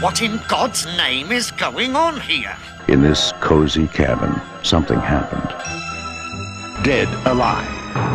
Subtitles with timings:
[0.00, 2.56] What in God's name is going on here?
[2.86, 5.54] In this cozy cabin, something happened.
[6.84, 7.68] Dead alive.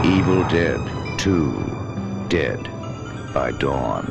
[0.05, 0.79] Evil Dead
[1.17, 1.53] 2.
[2.27, 2.59] Dead
[3.33, 4.05] by Dawn.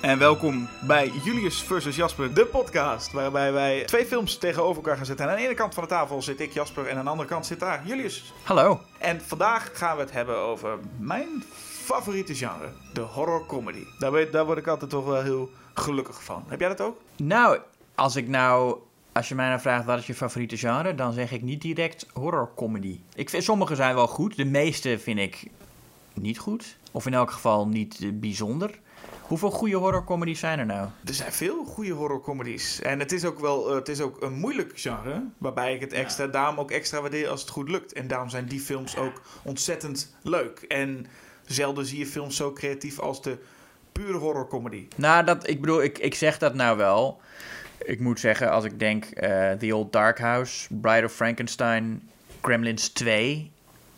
[0.00, 3.12] En welkom bij Julius versus Jasper, de podcast.
[3.12, 5.24] Waarbij wij twee films tegenover elkaar gaan zetten.
[5.24, 7.28] En aan de ene kant van de tafel zit ik, Jasper, en aan de andere
[7.28, 8.32] kant zit daar Julius.
[8.42, 8.80] Hallo.
[8.98, 11.44] En vandaag gaan we het hebben over mijn
[11.94, 13.84] favoriete genre, de horror comedy.
[13.98, 16.44] Daar, weet- daar word ik altijd toch wel heel gelukkig van.
[16.48, 17.00] Heb jij dat ook?
[17.16, 17.58] Nou,
[17.94, 18.78] als ik nou,
[19.12, 22.06] als je mij nou vraagt wat is je favoriete genre, dan zeg ik niet direct
[22.12, 23.00] horror comedy.
[23.14, 25.46] Ik vind sommige zijn wel goed, de meeste vind ik
[26.14, 28.78] niet goed, of in elk geval niet eh, bijzonder.
[29.20, 30.88] Hoeveel goede horror comedies zijn er nou?
[31.04, 32.80] Er zijn veel goede horrorcomedies.
[32.80, 35.24] En het is ook wel eh, het is ook een moeilijk genre.
[35.38, 37.92] Waarbij ik het extra, daarom ook extra waardeer als het goed lukt.
[37.92, 40.58] En daarom zijn die films ook ontzettend leuk.
[40.68, 41.06] En
[41.54, 43.38] zelden zie je films zo creatief als de
[43.92, 44.86] pure horrorcomedy.
[44.96, 47.20] Nou, dat, ik bedoel, ik, ik zeg dat nou wel.
[47.78, 52.88] Ik moet zeggen, als ik denk eh, The Old Dark House, Bride of Frankenstein, Gremlins
[52.88, 53.50] 2,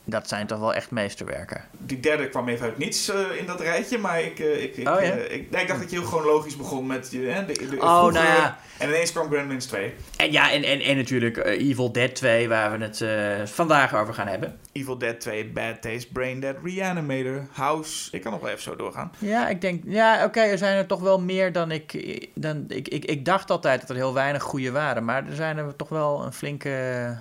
[0.04, 1.64] dat zijn toch wel echt meesterwerken.
[1.78, 3.98] Die derde kwam even uit niets eh, in dat rijtje.
[3.98, 5.10] Maar ik, eh, ik, ik, Oh, ja?
[5.10, 7.76] eh, ik, nee, ik dacht dat je heel chronologisch begon met je, hè, de, de
[7.76, 8.58] Oh, nou ja.
[8.78, 9.94] En ineens kwam Gremlins 2.
[10.16, 14.26] En ja, en, en, en natuurlijk Evil Dead 2, waar we het vandaag over gaan
[14.26, 14.58] hebben.
[14.72, 18.08] Evil Dead 2, Bad Taste, Brain Dead, Reanimator, House.
[18.16, 19.12] Ik kan nog wel even zo doorgaan.
[19.18, 22.88] Ja, ik denk, ja, oké, er zijn er toch wel meer dan ik, dan ik,
[22.88, 23.04] ik.
[23.04, 26.24] Ik dacht altijd dat er heel weinig goede waren, maar er zijn er toch wel
[26.24, 26.70] een flinke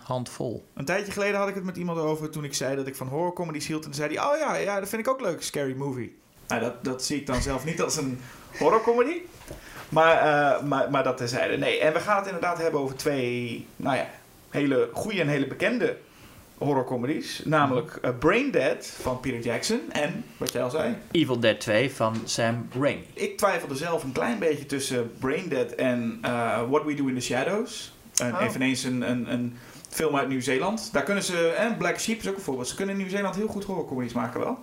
[0.04, 0.66] handvol.
[0.74, 3.08] Een tijdje geleden had ik het met iemand over toen ik zei dat ik van
[3.08, 3.80] horrorcomedies hield.
[3.80, 6.16] En toen zei hij, oh ja, ja, dat vind ik ook leuk, Scary Movie.
[6.48, 8.20] Nou, dat, dat zie ik dan zelf niet als een
[8.58, 9.22] horrorcomedy.
[9.90, 11.58] Maar, eh, maar, maar dat terzijde.
[11.58, 14.10] Nee, en we gaan het inderdaad hebben over twee, nou ja,
[14.50, 15.98] hele goede en hele bekende
[16.58, 17.42] horrorcomedies.
[17.46, 21.92] Namelijk eh, Brain Dead van Peter Jackson en, wat jij al zei, Evil Dead 2
[21.92, 23.06] van Sam Raimi.
[23.14, 27.16] ik twijfelde zelf een klein beetje tussen Brain Dead en eh, What We Do in
[27.16, 27.94] the Shadows.
[28.16, 28.42] En Oh.
[28.42, 29.58] Eveneens een, een, een
[29.92, 30.90] film uit Nieuw-Zeeland.
[30.94, 32.68] Daar kunnen ze, en Black Sheep is ook een voorbeeld.
[32.68, 34.60] Ze kunnen in Nieuw-Zeeland heel goed horrorcomedies maken wel.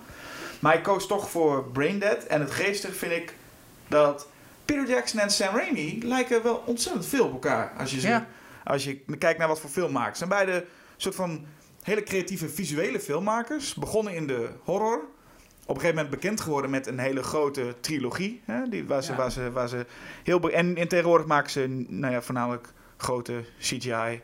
[0.60, 2.24] Maar ik koos toch voor Brain Dead.
[2.24, 3.34] En het geestig vind ik
[3.88, 4.28] dat
[4.64, 7.72] Peter Jackson en Sam Raimi lijken wel ontzettend veel op elkaar.
[7.78, 8.26] Als je, Ja.
[8.64, 10.18] als je kijkt naar wat voor filmmakers.
[10.18, 11.46] Ze zijn beide soort van
[11.82, 13.74] hele creatieve visuele filmmakers.
[13.74, 15.00] Begonnen in de horror
[15.66, 18.42] op een gegeven moment bekend geworden met een hele grote trilogie.
[18.44, 19.16] Hè, die, waar, ze, Ja.
[19.16, 19.86] waar, ze, waar ze
[20.24, 24.20] heel en, en tegenwoordig maken ze nou ja, voornamelijk grote CGI.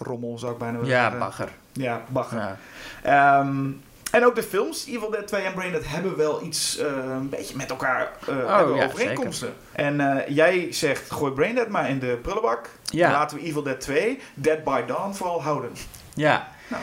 [0.00, 1.18] Rommel zou ik bijna willen Ja, zeggen.
[1.18, 1.48] bagger.
[1.72, 2.38] Ja, bagger.
[2.38, 2.56] Ja.
[3.02, 3.66] Ehm,
[4.10, 7.28] en ook de films, Evil Dead 2 en Brain Dead, hebben wel iets eh, een
[7.28, 8.36] beetje met elkaar Oh,
[8.76, 9.54] ja, overeenkomsten.
[9.72, 12.68] En eh, jij zegt, gooi Brain Dead maar in de prullenbak.
[12.84, 13.10] Ja.
[13.12, 15.70] Laten we Evil Dead 2, Dead by Dawn vooral houden.
[16.14, 16.48] Ja.
[16.68, 16.82] Nou.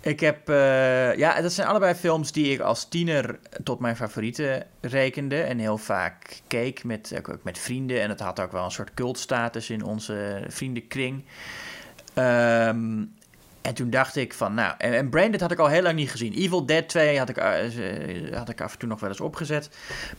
[0.00, 0.48] Ik heb,
[1.18, 5.40] ja, dat zijn allebei films die ik als tiener tot mijn favorieten rekende.
[5.42, 8.00] En heel vaak keek met, ook met vrienden.
[8.02, 11.24] En het had ook wel een soort cultstatus in onze vriendenkring.
[12.16, 13.04] Ehm,
[13.62, 15.96] en toen dacht ik van, nou, en, en Brain Dead had ik al heel lang
[15.96, 16.32] niet gezien.
[16.32, 19.70] Evil Dead 2 had ik, eh, had ik af en toe nog wel eens opgezet.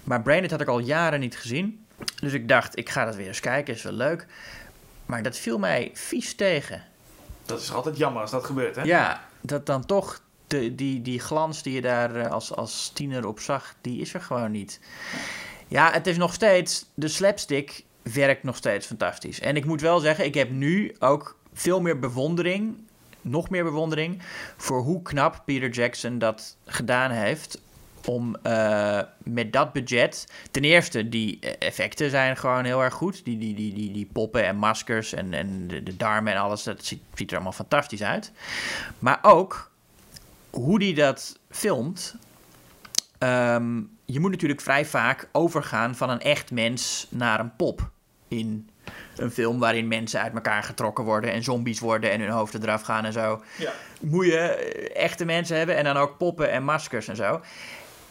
[0.03, 1.85] Maar Brain Dead had ik al jaren niet gezien.
[2.22, 4.25] Dus ik dacht, ik ga dat weer eens kijken, is wel leuk.
[5.06, 6.84] Maar dat viel mij vies tegen.
[7.46, 8.81] Dat is altijd jammer als dat gebeurt, hè?
[8.81, 13.28] Ja, dat dan toch de, die, die glans die je daar eh, als, als tiener
[13.28, 14.79] op zag, die is er gewoon niet.
[15.68, 19.40] Ja, het is nog steeds, de slapstick werkt nog steeds fantastisch.
[19.40, 22.78] En ik moet wel zeggen, ik heb nu ook veel meer bewondering,
[23.22, 24.22] nog meer bewondering,
[24.57, 27.62] voor hoe knap Peter Jackson dat gedaan heeft.
[28.06, 30.28] Om eh, met dat budget.
[30.51, 33.25] Ten eerste, die eh, effecten zijn gewoon heel erg goed.
[33.25, 36.63] Die, die, die, die, die poppen en maskers en, en de, de darmen en alles.
[36.63, 38.31] Dat ziet, er allemaal fantastisch uit.
[39.00, 39.72] Maar ook
[40.50, 42.16] hoe die dat filmt.
[43.17, 47.90] Ehm, je moet natuurlijk vrij vaak overgaan van een echt mens naar een pop.
[48.28, 48.69] In
[49.19, 52.81] een film waarin mensen uit elkaar getrokken worden en zombies worden en hun hoofden eraf
[52.81, 53.72] gaan en zo Ja.
[54.01, 57.41] moet je eh, echte mensen hebben en dan ook poppen en maskers en zo.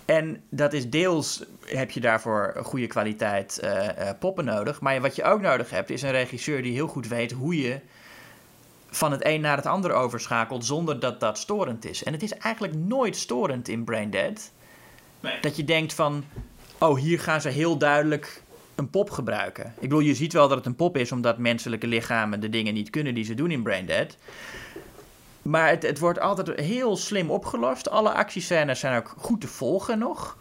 [0.05, 4.81] En dat is deels heb je daarvoor een goede kwaliteit eh, eh, poppen nodig.
[4.81, 7.81] Maar wat je ook nodig hebt is een regisseur die heel goed weet hoe je
[8.91, 12.05] van het een naar het ander overschakelt zonder dat dat storend is.
[12.05, 14.51] En het is eigenlijk nooit storend in Brain Dead.
[15.21, 15.41] Nee.
[15.41, 16.25] Dat je denkt van,
[16.79, 18.43] oh hier gaan ze heel duidelijk
[18.77, 19.65] een pop gebruiken.
[19.67, 22.75] Ik bedoel, je ziet wel dat het een pop is omdat menselijke lichamen de dingen
[22.75, 24.17] niet kunnen die ze doen in Brain Dead.
[25.43, 27.91] Maar het, het wordt altijd heel slim opgelost.
[27.91, 30.37] Alle actiescènes zijn ook goed te volgen nog.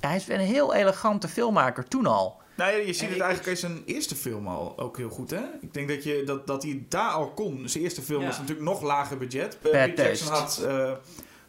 [0.00, 2.42] Hij is een heel elegante filmmaker toen al.
[2.56, 5.30] Nou ja, je ziet En het eigenlijk in zijn eerste film al ook heel goed,
[5.30, 5.42] hè?
[5.60, 7.68] Ik denk dat, je, dat, dat hij daar al kon.
[7.68, 8.26] Zijn eerste film Ja.
[8.26, 9.58] was natuurlijk nog lager budget.
[9.62, 10.66] Eh, Bad Peter Jackson Taste.
[10.66, 10.92] had eh,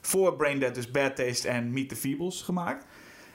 [0.01, 2.85] voor Brain Dead dus Bad Taste en Meet the Feebles gemaakt.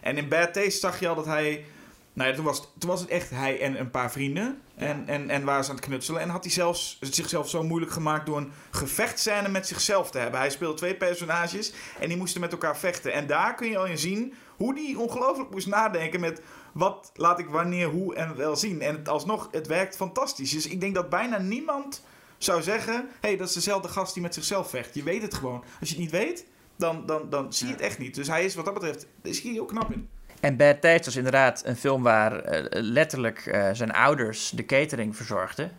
[0.00, 1.64] En in Bad Taste zag je al dat hij
[2.12, 4.60] Nou ja, toen was, het, toen was het echt hij en een paar vrienden.
[4.74, 6.20] En, en, en waren ze aan het knutselen.
[6.20, 10.40] En had hij zelfs zichzelf zo moeilijk gemaakt door een gevechtscène met zichzelf te hebben.
[10.40, 13.12] Hij speelde twee personages en die moesten met elkaar vechten.
[13.12, 16.42] En daar kun je al in zien hoe die ongelooflijk moest nadenken met
[16.72, 18.82] wat laat ik wanneer, hoe en wel zien.
[18.82, 20.50] En het, alsnog, het werkt fantastisch.
[20.50, 22.04] Dus ik denk dat bijna niemand
[22.38, 24.94] zou zeggen: hé, hey, dat is dezelfde gast die met zichzelf vecht.
[24.94, 25.64] Je weet het gewoon.
[25.80, 26.46] Als je het niet weet,
[26.76, 28.14] dan, dan, dan zie je het echt niet.
[28.14, 30.08] Dus hij is wat dat betreft, is hier heel knap in.
[30.40, 35.16] En Bad Taste was inderdaad een film waar eh, letterlijk eh, zijn ouders de catering
[35.16, 35.70] verzorgden.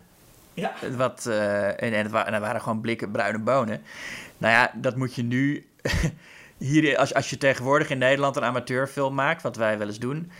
[0.54, 0.72] Ja.
[0.96, 3.82] Wat, eh, en, en, het wa- en er waren gewoon blikken bruine bonen.
[4.38, 5.66] Nou ja, dat moet je nu...
[6.58, 10.30] Hier, als, als je tegenwoordig in Nederland een amateurfilm maakt, wat wij wel eens doen...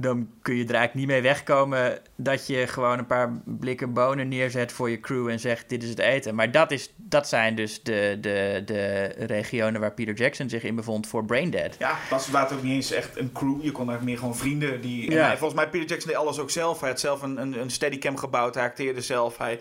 [0.00, 4.28] dan kun je er eigenlijk niet mee wegkomen dat je gewoon een paar blikken bonen
[4.28, 6.34] neerzet voor je crew en zegt dit is het eten.
[6.34, 10.74] Maar dat, is, dat zijn dus de, de, de regionen waar Peter Jackson zich in
[10.74, 11.76] bevond voor Braindead.
[11.78, 13.62] Ja, was waren ook niet eens echt een crew.
[13.62, 14.80] Je kon eigenlijk meer gewoon vrienden.
[14.80, 15.26] Die, Ja.
[15.26, 16.80] hij- volgens mij Peter Jackson deed alles ook zelf.
[16.80, 18.54] Hij had zelf een, een, een steadicam gebouwd.
[18.54, 19.38] Hij acteerde zelf.
[19.38, 19.60] Hij,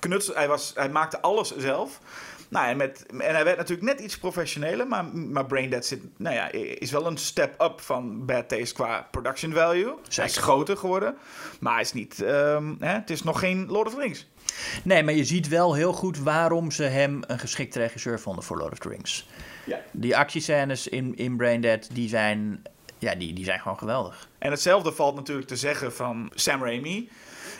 [0.00, 2.00] knutsel, hij, was, hij maakte alles zelf.
[2.48, 4.86] Nou, en, met, en hij werd natuurlijk net iets professioneler.
[4.86, 9.08] Maar, maar Braindead zit, nou ja, is wel een step up van Bad Taste qua
[9.10, 9.94] production value.
[10.14, 11.16] Hij is groter geworden.
[11.60, 12.22] Maar hij is niet...
[12.22, 14.26] ehm, hè, het is nog geen Lord of the Rings.
[14.84, 18.58] Nee, maar je ziet wel heel goed waarom ze hem een geschikte regisseur vonden voor
[18.58, 19.26] Lord of the Rings.
[19.64, 19.80] Ja.
[19.90, 22.62] Die actiescènes in, in Braindead, die zijn,
[22.98, 24.28] ja, die, die zijn gewoon geweldig.
[24.38, 27.08] En hetzelfde valt natuurlijk te zeggen van Sam Raimi.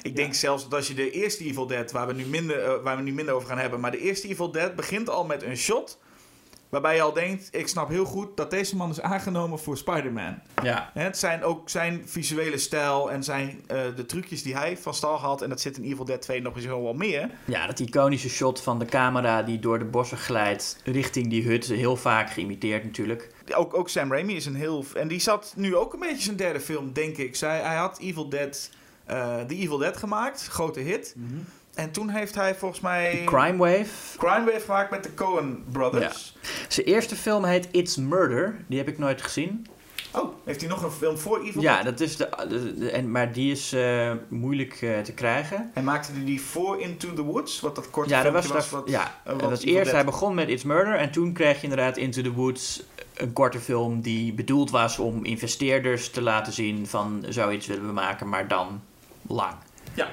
[0.07, 2.83] Ik denk zelfs dat als je de eerste Evil Dead, waar we, nu minder, eh,
[2.83, 5.43] waar we nu minder over gaan hebben, maar de eerste Evil Dead begint al met
[5.43, 5.99] een shot.
[6.69, 10.39] Waarbij je al denkt, ik snap heel goed dat deze man is aangenomen voor Spider-Man.
[10.63, 10.91] Ja.
[10.95, 15.17] Het zijn ook zijn visuele stijl en zijn, eh, de trucjes die hij van stal
[15.17, 15.43] had.
[15.43, 17.31] En dat zit in Evil Dead 2 nog eens heel wel meer.
[17.45, 21.67] Ja, dat iconische shot van de camera die door de bossen glijdt richting die hut.
[21.67, 23.31] Heel vaak geïmiteerd natuurlijk.
[23.55, 24.85] Ook, ook Sam Raimi is een heel...
[24.95, 27.37] En die zat nu ook een beetje zijn derde film, denk ik.
[27.37, 28.71] Zij, hij had Evil Dead,
[29.07, 30.47] eh The Evil Dead gemaakt.
[30.51, 31.15] Grote hit.
[31.75, 33.23] En toen heeft hij volgens mij...
[33.25, 34.19] Crime Wave.
[34.19, 36.37] Crime Wave gemaakt met de Coen Brothers.
[36.69, 38.57] Zijn eerste film heet It's Murder.
[38.67, 39.67] Die heb ik nooit gezien.
[40.13, 41.85] Oh, heeft hij nog een film voor Evil Ja, Dead?
[41.85, 45.71] dat is de, de- de- en, maar die is eh, moeilijk eh, te krijgen.
[45.75, 47.61] En maakte hij die voor Into the Woods?
[47.61, 49.85] Wat dat korte Ja, dat filmpje was, wat, ja, wat dat was Evil eerst.
[49.85, 50.95] Dead- Hij begon met It's Murder.
[50.95, 52.83] En toen kreeg je inderdaad Into the Woods.
[53.15, 57.93] Een korte film die bedoeld was om investeerders te laten zien van zoiets willen we
[57.93, 58.81] maken, maar dan
[59.29, 59.55] lang.
[59.95, 60.09] Ja.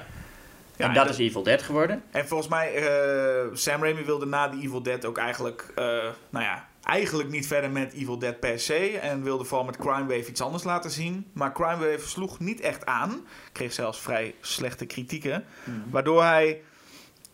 [0.75, 2.03] Ja, en dat is Evil Dead geworden.
[2.11, 5.85] En volgens mij, eh, Sam Raimi wilde na die Evil Dead ook eigenlijk, eh,
[6.29, 8.99] nou ja, eigenlijk niet verder met Evil Dead per se.
[9.01, 11.27] En wilde vooral met Crime Wave iets anders laten zien.
[11.33, 13.25] Maar Crime Wave sloeg niet echt aan.
[13.51, 15.45] Kreeg zelfs vrij slechte kritieken.
[15.89, 16.61] Waardoor hij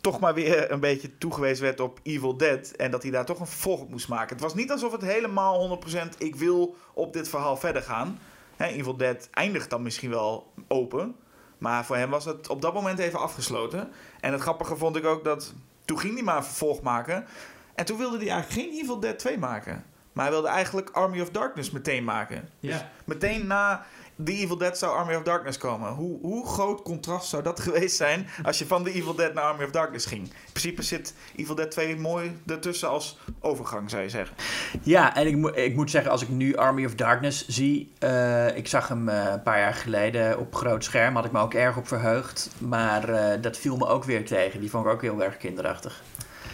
[0.02, 2.72] toch maar weer een beetje toegewezen werd op Evil Dead.
[2.72, 4.30] En dat hij daar toch een vervolg op moest maken.
[4.36, 8.20] Het was niet alsof het helemaal 100% ik wil op dit verhaal verder gaan.
[8.58, 11.16] Evil Dead eindigt dan misschien wel open.
[11.60, 13.92] Maar voor hem was het op dat moment even afgesloten.
[14.20, 15.54] En het grappige vond ik ook dat...
[15.86, 17.26] Toen ging hij maar vervolg maken.
[17.76, 19.86] En toen wilde hij eigenlijk geen Evil Dead 2 maken.
[20.20, 22.50] Maar hij wilde eigenlijk Army of Darkness meteen maken.
[22.60, 22.72] Ja.
[22.72, 23.86] Dus meteen na
[24.24, 25.90] The Evil Dead zou Army of Darkness komen.
[25.90, 28.28] Hoe, hoe groot contrast zou dat geweest zijn...
[28.44, 30.24] als je van The Evil Dead naar Army of Darkness ging?
[30.24, 34.36] In principe zit Evil Dead 2 mooi ertussen als overgang, zou je zeggen.
[34.82, 38.58] Ja, en ik, moet ik moet zeggen, als ik nu Army of Darkness zie, eh,
[38.58, 41.54] ik zag hem eh, een paar jaar geleden op groot scherm, had ik me ook
[41.54, 42.50] erg op verheugd.
[42.58, 44.60] Maar eh, dat viel me ook weer tegen.
[44.60, 46.02] Die vond ik ook heel erg kinderachtig.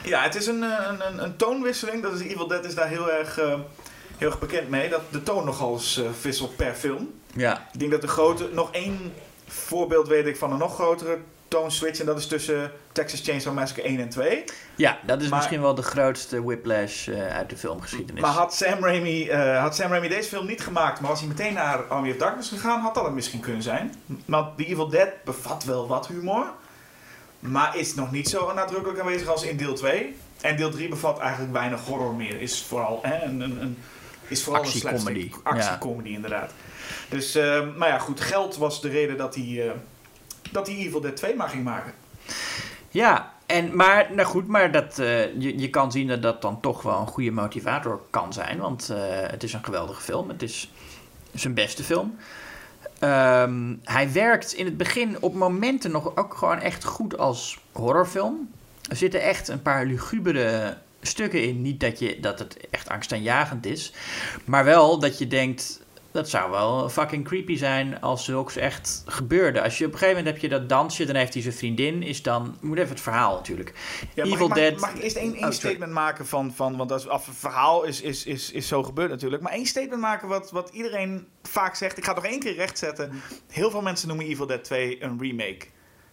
[0.05, 2.03] Ja, het is een, eh, een, een, een toonwisseling.
[2.03, 3.53] Dat is Evil Dead is daar heel erg, eh,
[4.17, 4.89] heel erg bekend mee.
[4.89, 7.13] Dat de toon nogal eens eh, wisselt per film.
[7.33, 8.49] Ja, Ik denk dat de grote...
[8.53, 9.13] Nog één
[9.47, 11.99] voorbeeld weet ik van een nog grotere toonswitch.
[11.99, 14.43] En dat is tussen Texas Chainsaw Massacre 1 en 2.
[14.75, 18.21] ja dat is Maar- misschien wel de grootste whiplash uit de filmgeschiedenis.
[18.21, 20.99] Maar had Sam, Raimi, had Sam Raimi deze film niet gemaakt...
[20.99, 22.81] maar was hij meteen naar Army of Darkness gegaan...
[22.81, 23.93] had dat het misschien kunnen zijn.
[24.25, 26.45] Want The Evil Dead bevat wel wat humor...
[27.47, 30.15] maar is nog niet zo nadrukkelijk aanwezig als in deel 2.
[30.41, 32.41] En deel 3 bevat eigenlijk weinig horror meer.
[32.41, 33.77] Is vooral, hè, een, een, een,
[34.27, 36.51] is vooral Actiecomedy, een actiecomedy inderdaad.
[37.09, 38.21] Dus, eh, maar ja, goed.
[38.21, 39.71] Geld was de reden dat hij, eh,
[40.51, 41.93] dat hij Evil Dead 2 maar ging maken.
[42.89, 46.59] Ja, en, maar, nou goed, maar dat, eh, je, je kan zien dat dat dan
[46.59, 48.57] toch wel een goede motivator kan zijn.
[48.57, 50.29] Want eh, het is een geweldige film.
[50.29, 50.71] Het is
[51.33, 52.17] zijn beste film.
[53.05, 58.49] Ehm, hij werkt in het begin op momenten nog ook gewoon echt goed als horrorfilm.
[58.89, 61.61] Er zitten echt een paar lugubere stukken in.
[61.61, 63.93] Niet dat, je, dat het echt angstaanjagend is.
[64.45, 65.83] Maar wel dat je denkt...
[66.15, 69.61] Dat zou wel fucking creepy zijn als zulks echt gebeurde.
[69.61, 72.03] Als je op een gegeven moment heb je dat dansje, dan heeft hij zijn vriendin,
[72.03, 72.57] is dan...
[72.61, 73.73] Moet even het verhaal natuurlijk.
[74.13, 74.79] Ja, mag, Evil ik- mag, Dead...
[74.79, 78.01] mag ik eerst één, één Oh, statement maken van, van want af, het verhaal is,
[78.01, 79.41] is, is, is zo gebeurd natuurlijk.
[79.41, 81.97] Maar één statement maken wat, wat iedereen vaak zegt.
[81.97, 83.11] Ik ga het nog één keer rechtzetten.
[83.47, 85.65] Heel veel mensen noemen Evil Dead 2 een remake.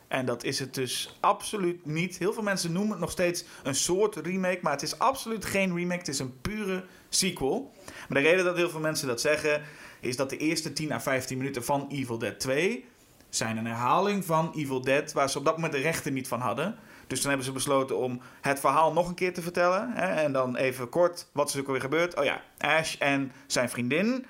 [0.08, 2.18] En dat is het dus absoluut niet.
[2.18, 4.58] Heel veel mensen noemen het nog steeds een soort remake.
[4.62, 5.98] Maar het is absoluut geen remake.
[5.98, 7.72] Het is een pure sequel.
[8.08, 9.62] Maar de reden dat heel veel mensen dat zeggen...
[10.02, 12.84] is dat de eerste 10 à 15 minuten van Evil Dead 2...
[13.28, 15.12] zijn een herhaling van Evil Dead...
[15.12, 16.76] waar ze op dat moment de rechten niet van hadden.
[17.06, 19.90] Dus toen hebben ze besloten om het verhaal nog een keer te vertellen.
[19.92, 20.22] Hè?
[20.22, 22.18] En dan even kort, wat is er ook weer gebeurd?
[22.18, 24.26] Oh ja, Ash en zijn vriendin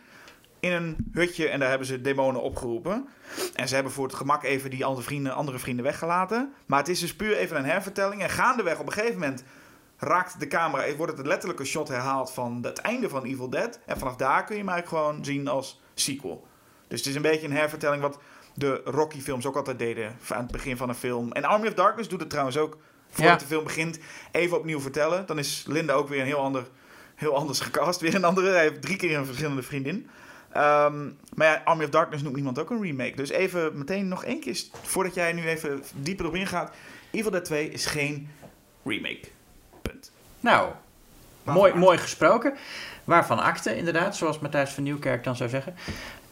[0.61, 3.09] in een hutje en daar hebben ze demonen opgeroepen.
[3.55, 6.52] En ze hebben voor het gemak even die andere vrienden, andere vrienden weggelaten.
[6.67, 8.23] Maar het is dus puur even een hervertelling.
[8.23, 9.45] En gaandeweg op een gegeven moment
[10.03, 13.81] raakt de camera, wordt het een letterlijke shot herhaald van het einde van Evil Dead.
[13.87, 16.47] En vanaf daar kun je hem eigenlijk gewoon zien als sequel.
[16.89, 18.19] Dus het is een beetje een hervertelling wat
[18.55, 21.33] de Rocky-films ook altijd deden aan het begin van een film.
[21.33, 22.79] En Army of Darkness doet het trouwens ook
[23.11, 23.39] voordat Ja.
[23.39, 23.99] de film begint.
[24.33, 25.27] Even opnieuw vertellen.
[25.27, 26.65] Dan is Linda ook weer een heel, ander,
[27.15, 28.01] heel anders gecast.
[28.01, 28.51] Weer een andere.
[28.51, 30.09] Hij heeft drie keer een verschillende vriendin.
[30.53, 33.17] Ehm, maar ja, Army of Darkness noemt niemand ook een remake.
[33.17, 36.75] Dus even meteen nog één keer, voordat jij nu even dieper op ingaat.
[37.11, 38.29] Evil Dead 2 is geen
[38.85, 39.21] remake.
[40.43, 40.69] Nou,
[41.43, 42.55] Waarvan mooi, mooi gesproken.
[43.05, 45.75] Waarvan akte, inderdaad, zoals Matthijs van Nieuwkerk dan zou zeggen.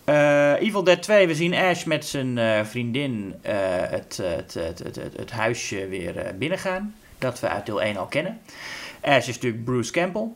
[0.05, 4.55] Eh, Evil Dead 2, we zien Ash met zijn eh, vriendin eh, het, eh, het,
[4.55, 6.95] het, het, het, huisje weer binnengaan.
[7.19, 8.41] Dat we uit deel 1 al kennen.
[9.01, 10.29] Ash is natuurlijk Bruce Campbell.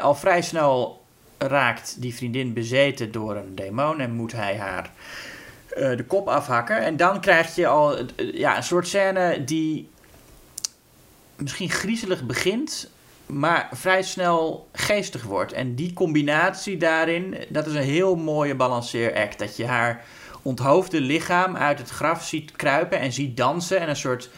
[0.00, 1.02] Al vrij snel
[1.38, 4.90] raakt die vriendin bezeten door een demon en moet hij haar
[5.74, 6.78] de kop afhakken.
[6.78, 9.88] En dan krijg je al ja, een soort scène die
[11.44, 12.90] misschien griezelig begint,
[13.26, 15.52] maar vrij snel geestig wordt.
[15.52, 19.38] En die combinatie daarin, dat is een heel mooie balanceeract.
[19.38, 20.04] Dat je haar
[20.42, 24.30] onthoofde lichaam uit het graf ziet kruipen en ziet dansen en een soort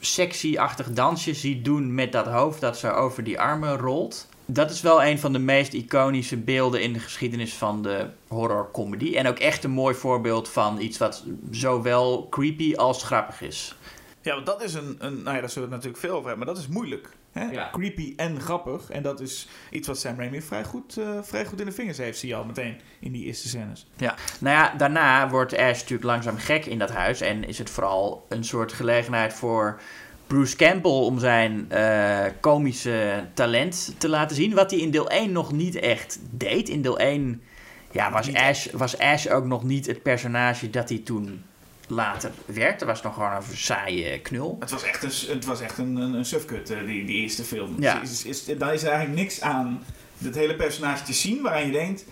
[0.00, 4.28] sexy-achtig dansje ziet doen met dat hoofd dat zo over die armen rolt.
[4.46, 9.16] Dat is wel een van de meest iconische beelden in de geschiedenis van de horrorcomedy.
[9.16, 13.74] En ook echt een mooi voorbeeld van iets wat zowel creepy als grappig is.
[14.24, 15.22] Ja, want dat is een, een.
[15.22, 16.46] Nou ja, daar zullen we het natuurlijk veel over hebben.
[16.46, 17.08] Maar dat is moeilijk.
[17.32, 17.44] Hè?
[17.44, 17.68] Ja.
[17.72, 18.90] Creepy en grappig.
[18.90, 21.98] En dat is iets wat Sam Raimi vrij goed, eh, vrij goed in de vingers
[21.98, 23.86] heeft, zie je al meteen in die eerste scènes.
[23.96, 27.20] Ja, nou ja, daarna wordt Ash natuurlijk langzaam gek in dat huis.
[27.20, 29.80] En is het vooral een soort gelegenheid voor
[30.26, 34.54] Bruce Campbell om zijn eh, komische talent te laten zien.
[34.54, 36.68] Wat hij in deel 1 nog niet echt deed.
[36.68, 37.42] In deel 1
[37.90, 41.44] ja, was, Ash, was Ash ook nog niet het personage dat hij toen
[41.94, 42.80] later werd.
[42.80, 44.56] Er was nog gewoon een saaie knul.
[44.60, 47.44] Het was echt een, het was echt een, een, een sufkut, eh, die, die eerste
[47.44, 47.76] film.
[47.82, 48.02] Ja.
[48.02, 49.84] Is, is, is- daar is eigenlijk niks aan
[50.18, 52.04] het hele personage te zien waaraan je denkt...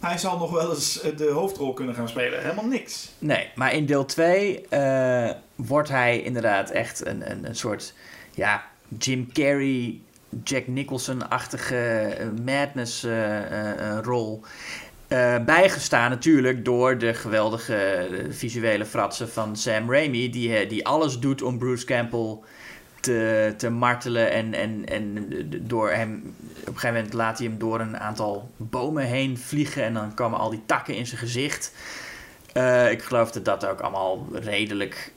[0.00, 2.42] Hij zal nog wel eens eh, de hoofdrol kunnen gaan spelen.
[2.42, 3.10] Helemaal niks.
[3.18, 7.94] Nee, maar in deel 2 eh, wordt hij inderdaad echt een, een, een soort
[8.34, 8.64] ja,
[8.98, 10.00] Jim Carrey,
[10.44, 13.98] Jack Nicholson-achtige madness eh,
[15.08, 20.86] eh, bijgestaan natuurlijk door de geweldige eh, visuele fratsen van Sam Raimi, die, eh, die
[20.86, 22.38] alles doet om Bruce Campbell
[23.00, 24.30] te, te martelen.
[24.30, 25.28] En, en, en
[25.62, 29.84] door hem, op een gegeven moment laat hij hem door een aantal bomen heen vliegen
[29.84, 31.72] en dan komen al die takken in zijn gezicht.
[32.90, 35.12] Ik geloof dat dat ook allemaal redelijk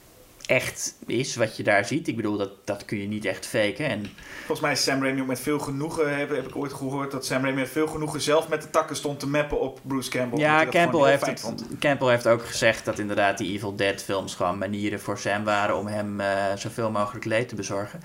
[0.47, 2.07] echt is wat je daar ziet.
[2.07, 3.89] Ik bedoel, dat, dat kun je niet echt faken.
[3.89, 4.05] En
[4.37, 6.17] Volgens mij is Sam Raimi ook met veel genoegen...
[6.17, 8.21] Heb, heb ik ooit gehoord dat Sam Raimi met veel genoegen...
[8.21, 10.39] zelf met de takken stond te mappen op Bruce Campbell.
[10.39, 11.63] ja, Campbell heeft, het.
[11.79, 15.77] Campbell heeft ook gezegd dat inderdaad die Evil Dead films gewoon manieren voor Sam waren
[15.77, 17.99] om hem eh, zoveel mogelijk leed te bezorgen.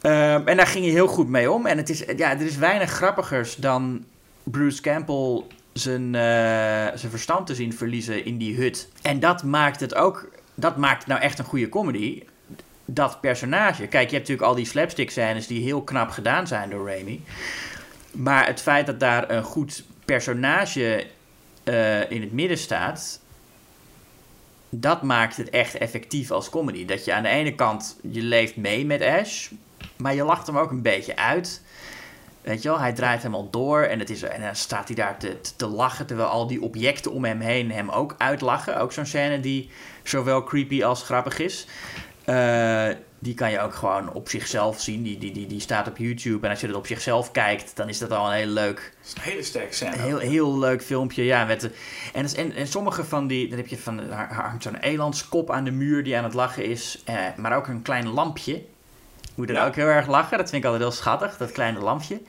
[0.00, 1.66] Ehm, en daar ging hij heel goed mee om.
[1.66, 4.04] En het is, ja, er is weinig grappigers dan
[4.42, 6.20] Bruce Campbell zijn, eh,
[6.94, 8.88] zijn verstand te zien verliezen in die hut.
[9.02, 12.22] En dat maakt het ook, dat maakt nou echt een goede comedy.
[12.84, 13.86] Dat personage.
[13.86, 17.24] Kijk, je hebt natuurlijk al die slapstick scènes die heel knap gedaan zijn door Raimi.
[18.10, 21.06] Maar het feit dat daar een goed personage
[21.64, 23.20] eh, in het midden staat,
[24.68, 26.84] dat maakt het echt effectief als comedy.
[26.84, 29.50] Dat je aan de ene kant, je leeft mee met Ash,
[29.96, 31.62] maar je lacht hem ook een beetje uit.
[32.46, 35.18] Weet je wel, hij draait helemaal door en, het is, en dan staat hij daar
[35.18, 38.80] te, te, te lachen, terwijl al die objecten om hem heen hem ook uitlachen.
[38.80, 39.70] Ook zo'n scène die
[40.02, 41.66] zowel creepy als grappig is.
[42.24, 42.88] Eh,
[43.18, 45.02] die kan je ook gewoon op zichzelf zien.
[45.02, 46.44] Die, die, die, die staat op YouTube.
[46.44, 49.06] En als je het op zichzelf kijkt, dan is dat al een heel leuk, Dat
[49.06, 49.92] is een hele sterke scène.
[49.92, 51.24] een heel, heel leuk filmpje.
[51.24, 51.70] Ja, met
[52.12, 55.64] en, dat en, en sommige van die, dan heb je van, hangt zo'n elandskop aan
[55.64, 57.02] de muur die aan het lachen is.
[57.04, 58.62] Eh, maar ook een klein lampje.
[59.36, 59.66] Moet dan Ja.
[59.66, 60.38] ook heel erg lachen.
[60.38, 62.20] Dat vind ik altijd heel schattig, dat kleine lampje.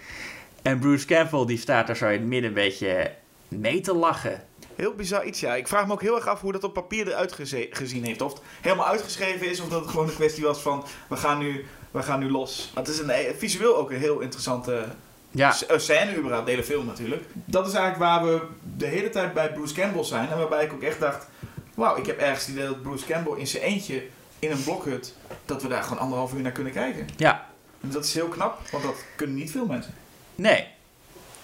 [0.62, 3.12] En Bruce Campbell die staat er zo in het midden een beetje
[3.48, 4.44] mee te lachen.
[4.76, 5.56] Heel bizar iets, ja.
[5.56, 7.38] Ik vraag me ook heel erg af hoe dat op papier eruit
[7.72, 8.22] gezien heeft.
[8.22, 10.86] Of het helemaal uitgeschreven is, of dat het gewoon een kwestie was van...
[11.10, 12.72] we gaan nu, we gaan nu los.
[12.74, 14.86] Maar het is een, eh, visueel ook een heel interessante
[15.32, 17.24] Ja, eh, scène überhaupt, de hele film natuurlijk.
[17.34, 18.42] Dat is eigenlijk waar we
[18.78, 20.30] de hele tijd bij Bruce Campbell zijn.
[20.30, 21.28] En waarbij ik ook echt dacht...
[21.76, 24.04] Wauw, ik heb ergens het idee dat Bruce Campbell in zijn eentje
[24.40, 25.14] in een blokhut...
[25.48, 27.08] dat we daar gewoon anderhalf uur naar kunnen kijken.
[27.18, 27.46] ja.
[27.82, 29.94] En dat is heel knap, want dat kunnen niet veel mensen.
[30.36, 30.68] Nee.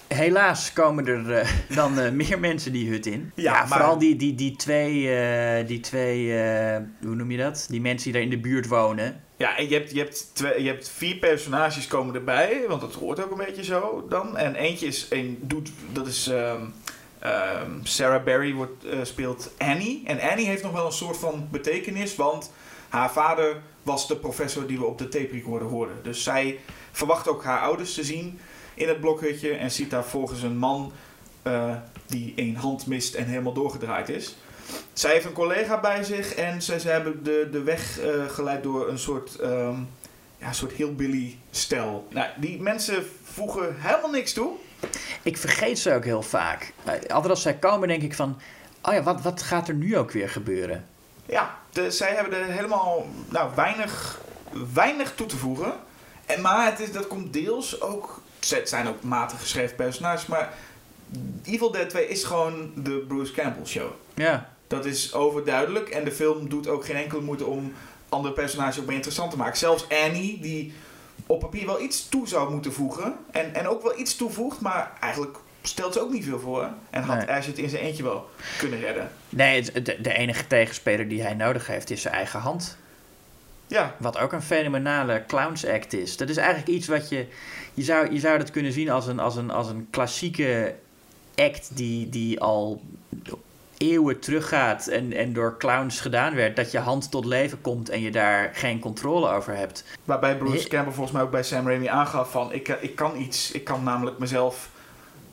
[0.08, 3.32] Helaas komen er eh, dan eh, meer mensen die hut in.
[3.34, 6.32] Ja, Ja, maar- vooral die, die, die twee, eh, die twee
[7.02, 7.66] hoe noem je dat?
[7.70, 9.22] Die mensen die daar in de buurt wonen.
[9.36, 12.94] Ja, en je hebt, je, hebt twee, je hebt vier personages komen erbij, want dat
[12.94, 14.36] hoort ook een beetje zo dan.
[14.36, 16.62] En eentje is, een, doet, dat is ehm,
[17.18, 20.02] ehm, Sarah Berry wordt, speelt Annie.
[20.06, 22.50] En Annie heeft nog wel een soort van betekenis, want
[22.94, 25.96] haar vader was de professor die we op de tape recorder hoorden.
[26.02, 26.58] Dus zij
[26.92, 28.38] verwacht ook haar ouders te zien
[28.74, 30.92] in het blokhutje en ziet daar volgens een man
[31.42, 31.74] eh,
[32.06, 34.36] die een hand mist en helemaal doorgedraaid is.
[34.92, 38.62] Zij heeft een collega bij zich en ze, ze hebben de, de weg eh, geleid
[38.62, 39.76] door een soort, ehm
[40.38, 42.06] ja, soort hillbilly stijl.
[42.10, 44.52] Nou, die mensen voegen helemaal niks toe.
[45.22, 46.72] Ik vergeet ze ook heel vaak.
[46.84, 48.38] Eh, Altijd als zij komen denk ik van...
[48.82, 50.84] Oh ja, wat, wat gaat er nu ook weer gebeuren?
[51.26, 54.20] Ja, de, zij hebben er helemaal nou, weinig,
[54.74, 55.72] weinig toe te voegen.
[56.26, 58.22] En, maar het is, dat komt deels ook...
[58.48, 60.52] Het zijn ook matig geschreven personages, maar
[61.44, 63.90] Evil Dead 2 is gewoon de Bruce Campbell show.
[64.14, 65.88] Ja, Dat is overduidelijk.
[65.88, 67.72] En de film doet ook geen enkele moeite om
[68.08, 69.58] andere personages ook meer interessant te maken.
[69.58, 70.72] Zelfs Annie, die
[71.26, 73.16] op papier wel iets toe zou moeten voegen.
[73.30, 76.68] En, en ook wel iets toevoegt, maar eigenlijk stelt ze ook niet veel voor.
[76.90, 77.36] En had Nee.
[77.36, 78.28] Ash het in zijn eentje wel
[78.58, 79.10] kunnen redden.
[79.28, 82.76] nee, de, de enige tegenspeler die hij nodig heeft is zijn eigen hand.
[83.66, 86.16] Ja, Wat ook een fenomenale clowns act is.
[86.16, 87.26] Dat is eigenlijk iets wat je...
[87.74, 90.74] Je zou, je zou dat kunnen zien als een, als een, als een klassieke
[91.34, 92.82] act die, die al
[93.78, 96.56] eeuwen teruggaat en, en door clowns gedaan werd.
[96.56, 99.84] Dat je hand tot leven komt en je daar geen controle over hebt.
[100.04, 100.68] waarbij Bruce.
[100.68, 102.52] Campbell volgens mij ook bij Sam Raimi aangaf van...
[102.52, 104.68] Ik, ik kan iets, ik kan namelijk mezelf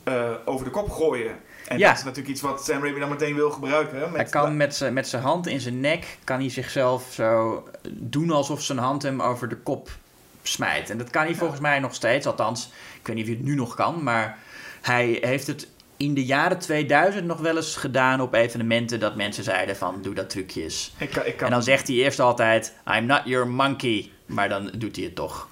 [0.04, 1.38] eh, over de kop gooien.
[1.68, 1.88] En Ja.
[1.88, 4.00] dat is natuurlijk iets wat Sam Raimi dan meteen wil gebruiken.
[4.00, 7.62] Met Hij kan met zijn met zijn hand in zijn nek, kan hij zichzelf zo
[7.90, 9.90] doen alsof zijn hand hem over de kop
[10.42, 10.90] smijt.
[10.90, 13.48] En dat kan hij volgens mij nog steeds, althans, ik weet niet of hij het
[13.48, 14.38] nu nog kan, maar
[14.80, 19.44] hij heeft het in de jaren 2000 nog wel eens gedaan op evenementen dat mensen
[19.44, 20.92] zeiden van doe dat trucje eens.
[20.98, 24.48] Ik kan, ik kan En dan zegt hij eerst altijd I'm not your monkey, maar
[24.48, 25.48] dan doet hij het toch.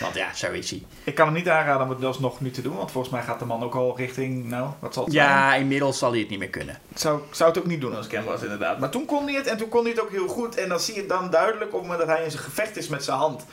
[0.00, 0.82] Want ja, zo is hij.
[1.04, 3.38] Ik kan hem niet aanraden om het alsnog nu te doen, want volgens mij gaat
[3.38, 5.26] de man ook al richting, nou, wat zal het zijn?
[5.26, 6.78] Ja, inmiddels zal hij het niet meer kunnen.
[6.94, 8.78] Zou, zou het ook niet doen als hem was, inderdaad.
[8.78, 10.54] Maar toen kon hij het en toen kon hij het ook heel goed.
[10.56, 12.88] En dan zie je dan duidelijk op het moment dat hij in zijn gevecht is
[12.88, 13.44] met zijn hand.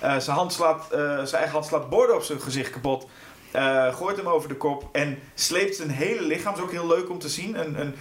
[0.00, 3.06] Eh, zijn, hand slaat, eh, zijn eigen hand slaat borden op zijn gezicht kapot.
[3.50, 6.52] Eh, gooit hem over de kop en sleept zijn hele lichaam.
[6.54, 7.60] Dat is ook heel leuk om te zien.
[7.60, 7.94] Een, een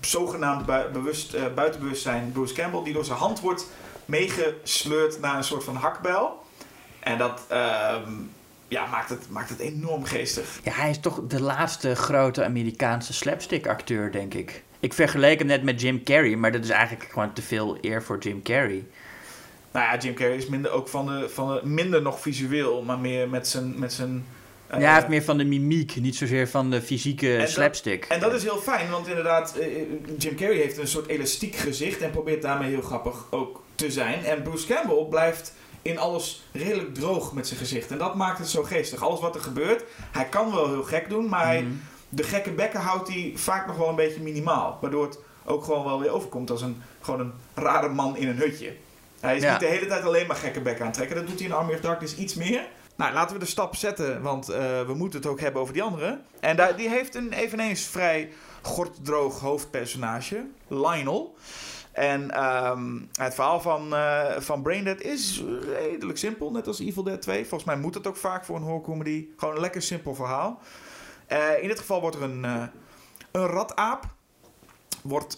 [0.00, 3.66] zogenaamd bui- bewust, buitenbewustzijn Bruce Campbell, die door zijn hand wordt
[4.04, 6.44] meegesleurd naar een soort van hakbijl.
[7.06, 8.12] En dat ehm,
[8.68, 10.60] ja, maakt, het, maakt het enorm geestig.
[10.64, 14.62] Ja, hij is toch de laatste grote Amerikaanse slapstick-acteur, denk ik.
[14.80, 18.02] Ik vergeleek hem net met Jim Carrey, maar dat is eigenlijk gewoon te veel eer
[18.02, 18.84] voor Jim Carrey.
[19.72, 22.98] Nou ja, Jim Carrey is minder ook van de, van de minder nog visueel, maar
[22.98, 23.78] meer met zijn.
[23.78, 24.26] Met zijn
[24.66, 28.04] eh, ja, hij heeft meer van de mimiek, niet zozeer van de fysieke slapstick.
[28.04, 29.66] En dat is heel fijn, want inderdaad, eh,
[30.18, 34.24] Jim Carrey heeft een soort elastiek gezicht en probeert daarmee heel grappig ook te zijn.
[34.24, 35.52] En Bruce Campbell blijft
[35.86, 37.90] in alles redelijk droog met zijn gezicht.
[37.90, 39.02] En dat maakt het zo geestig.
[39.02, 41.72] Alles wat er gebeurt, hij kan wel heel gek doen, maar hij, Mhm.
[42.08, 44.78] de gekke bekken houdt hij vaak nog wel een beetje minimaal.
[44.80, 48.36] Waardoor het ook gewoon wel weer overkomt als een, gewoon een rare man in een
[48.36, 48.72] hutje.
[49.20, 49.50] Hij is Ja.
[49.50, 51.16] niet de hele tijd alleen maar gekke bekken aantrekken.
[51.16, 52.66] Dat doet hij in Army of Darkness iets meer.
[52.96, 55.82] Nou, laten we de stap zetten, want eh, we moeten het ook hebben over die
[55.82, 56.18] andere.
[56.40, 58.30] En daar, die heeft een eveneens vrij
[58.62, 61.36] gorddroog hoofdpersonage, Lionel.
[61.96, 67.22] En ehm, het verhaal van, eh van Braindead is redelijk simpel, net als Evil Dead
[67.22, 67.40] 2.
[67.40, 69.26] Volgens mij moet het ook vaak voor een horrorcomedy.
[69.36, 70.60] Gewoon een lekker simpel verhaal.
[71.26, 72.62] Eh, in dit geval wordt er een, eh,
[73.32, 74.04] een rataap
[75.02, 75.36] wordt,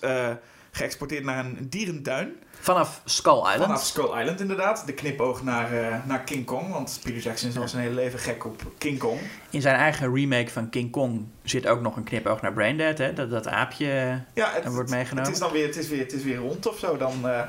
[0.71, 2.37] geëxporteerd naar een dierentuin.
[2.61, 3.63] Vanaf Skull Island.
[3.63, 4.87] Vanaf Skull Island inderdaad.
[4.87, 6.73] De knipoog naar, eh, naar King Kong.
[6.73, 9.21] Want Peter Jackson is al zijn hele leven gek op King Kong.
[9.51, 13.13] In zijn eigen remake van King Kong zit ook nog een knipoog naar Braindead, hè?
[13.13, 13.87] Dat, dat aapje
[14.35, 15.25] Ja, het, er wordt meegenomen.
[15.25, 16.97] Het is dan weer, het is weer, het is weer rond of zo.
[16.97, 17.41] Dan, eh.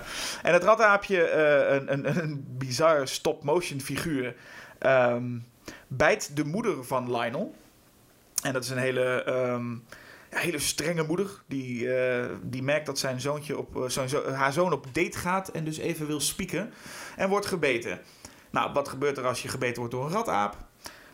[0.43, 4.35] En het rataapje, eh, een, een, een bizar stop-motion figuur,
[4.79, 5.37] ehm,
[5.87, 7.55] bijt de moeder van Lionel.
[8.43, 9.75] En dat is een hele, ehm,
[10.29, 11.29] hele strenge moeder.
[11.47, 15.17] Die, eh, die merkt dat zijn zoontje op, eh, zijn zo- haar zoon op date
[15.17, 16.73] gaat en dus even wil spieken.
[17.15, 17.99] En wordt gebeten.
[18.51, 20.67] Nou, wat gebeurt er als je gebeten wordt door een rataap?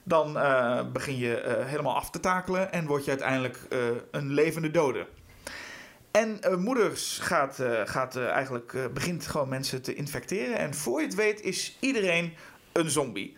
[0.07, 3.59] dan eh, begin je helemaal af te takelen en word je uiteindelijk
[4.11, 5.07] een levende dode.
[6.11, 10.57] En moeders gaat, gaat eigenlijk, begint gewoon mensen te infecteren.
[10.57, 12.33] En voor je het weet is iedereen
[12.71, 13.37] een zombie.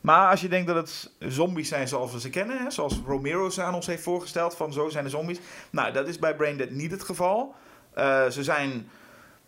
[0.00, 3.50] Maar als je denkt dat het zombies zijn zoals we ze kennen, hè, zoals Romero
[3.50, 5.38] ze aan ons heeft voorgesteld, van zo zijn de zombies.
[5.70, 7.54] Nou, dat is bij Braindead niet het geval.
[7.94, 8.88] Eh, ze zijn,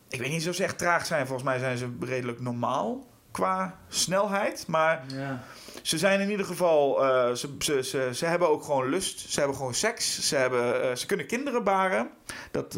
[0.09, 4.65] ik weet niet zo zeg traag zijn, volgens mij zijn ze redelijk normaal qua snelheid.
[4.67, 5.43] Maar Ja.
[5.83, 9.31] ze zijn in ieder geval, eh, ze, ze, ze, ze hebben ook gewoon lust.
[9.31, 10.29] Ze hebben gewoon seks.
[10.29, 12.11] Ze, hebben, eh, ze kunnen kinderen baren.
[12.51, 12.73] Dat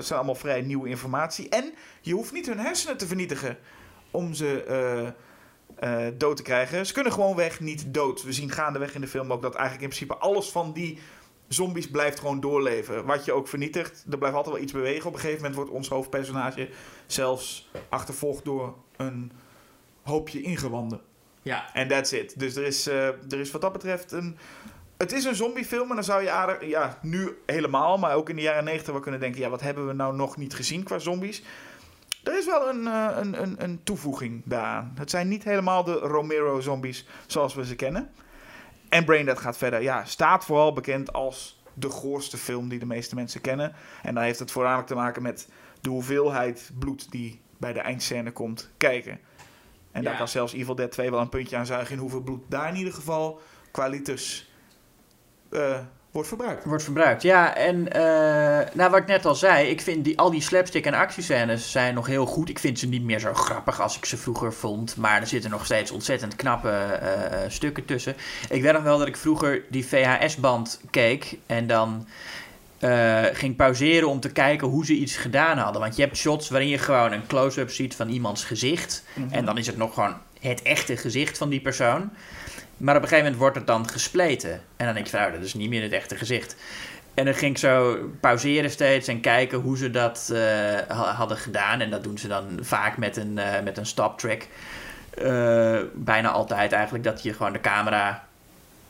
[0.00, 1.48] zijn allemaal vrij nieuwe informatie.
[1.48, 3.58] En je hoeft niet hun hersenen te vernietigen
[4.10, 4.64] om ze
[5.80, 6.86] eh, dood te krijgen.
[6.86, 8.22] Ze kunnen gewoon weg niet dood.
[8.22, 10.98] We zien gaandeweg in de film ook dat eigenlijk in principe alles van die
[11.48, 13.04] zombies blijft gewoon doorleven.
[13.04, 15.06] Wat je ook vernietigt, er blijft altijd wel iets bewegen.
[15.06, 16.68] Op een gegeven moment wordt ons hoofdpersonage
[17.06, 19.32] zelfs achtervolgd door een
[20.02, 21.00] hoopje ingewanden.
[21.42, 21.74] Ja.
[21.74, 22.38] En that's it.
[22.38, 24.38] Dus er is, eh, er is wat dat betreft een...
[24.96, 26.68] Het is een zombiefilm en dan zou je aardig...
[26.68, 29.40] Ja, nu helemaal, maar ook in de jaren negentig wel kunnen denken...
[29.40, 31.42] Ja, wat hebben we nou nog niet gezien qua zombies?
[32.24, 34.92] Er is wel een, eh, een, een, een toevoeging daaraan.
[34.98, 38.10] Het zijn niet helemaal de Romero-zombies zoals we ze kennen.
[38.88, 39.82] En Braindead gaat verder.
[39.82, 43.72] Ja, staat vooral bekend als de goorste film die de meeste mensen kennen.
[44.02, 45.48] En dan heeft het voornamelijk te maken met
[45.80, 49.20] de hoeveelheid bloed die bij de eindscène komt kijken.
[49.92, 52.42] En daar kan zelfs Evil Dead 2 wel een puntje aan zuigen in hoeveel bloed
[52.48, 54.50] daar in ieder geval qua liters
[55.50, 55.78] eh,
[56.10, 56.64] wordt verbruikt.
[56.64, 57.22] Wordt verbruikt.
[57.22, 57.82] Ja, en
[58.74, 61.94] nou, wat ik net al zei, ik vind die, al die slapstick en actiescènes zijn
[61.94, 62.48] nog heel goed.
[62.48, 64.96] Ik vind ze niet meer zo grappig als ik ze vroeger vond.
[64.96, 68.14] Maar er zitten nog steeds ontzettend knappe eh, stukken tussen.
[68.48, 72.06] Ik weet nog wel dat ik vroeger die VHS-band keek en dan
[72.78, 75.80] eh, ging pauzeren om te kijken hoe ze iets gedaan hadden.
[75.80, 79.04] Want je hebt shots waarin je gewoon een close-up ziet van iemands gezicht.
[79.30, 82.10] En dan is het nog gewoon het echte gezicht van die persoon.
[82.80, 84.50] Maar op een gegeven moment wordt het dan gespleten.
[84.76, 86.56] En dan denk je van, nou, dat is niet meer het echte gezicht.
[87.14, 90.40] En dan ging ik zo pauzeren steeds en kijken hoe ze dat eh,
[90.88, 91.80] ha- hadden gedaan.
[91.80, 94.46] En dat doen ze dan vaak met een, eh, met een stop track.
[95.14, 98.26] Eh, bijna altijd eigenlijk dat je gewoon de camera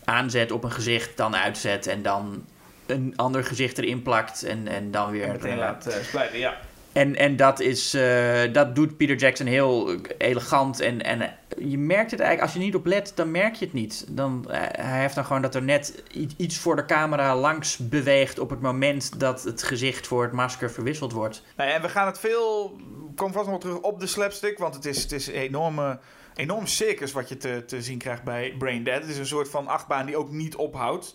[0.05, 2.45] aanzet op een gezicht, dan uitzet en dan
[2.87, 5.25] een ander gezicht erin plakt en, en dan weer...
[5.25, 6.57] En meteen laat splijten, ja.
[6.93, 10.81] En, en dat, is, eh, dat doet Peter Jackson heel elegant.
[10.81, 13.75] En, en je merkt het eigenlijk, als je niet op let, dan merk je het
[13.75, 14.05] niet.
[14.09, 16.03] Dan, eh, hij heeft dan gewoon dat er net
[16.37, 20.71] iets voor de camera langs beweegt op het moment dat het gezicht voor het masker
[20.71, 21.43] verwisseld wordt.
[21.57, 22.77] Nou en we gaan het veel.
[23.15, 24.59] Komen vast nog terug op de slapstick.
[24.59, 25.99] Want het is, het is enorme,
[26.35, 29.01] enorm circus wat je te, te zien krijgt bij Brain Dead.
[29.01, 31.15] Het is een soort van achtbaan die ook niet ophoudt.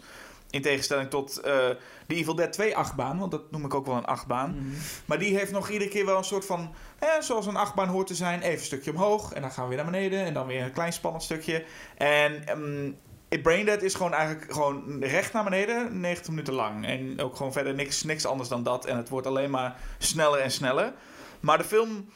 [0.49, 1.43] In tegenstelling tot eh,
[2.07, 3.19] de Evil Dead 2 achtbaan.
[3.19, 4.73] Want dat noem ik ook wel een achtbaan.
[5.05, 6.73] Maar die heeft nog iedere keer wel een soort van.
[6.99, 8.41] Eh, zoals een achtbaan hoort te zijn.
[8.41, 9.33] Even een stukje omhoog.
[9.33, 10.25] En dan gaan we weer naar beneden.
[10.25, 11.65] En dan weer een klein spannend stukje.
[11.97, 12.47] En.
[12.47, 12.93] ehm
[13.29, 16.85] It Brain Dead is gewoon eigenlijk gewoon recht naar beneden, 90 minuten lang.
[16.85, 18.85] En ook gewoon verder niks, niks anders dan dat.
[18.85, 20.93] En het wordt alleen maar sneller en sneller.
[21.39, 22.09] Maar de film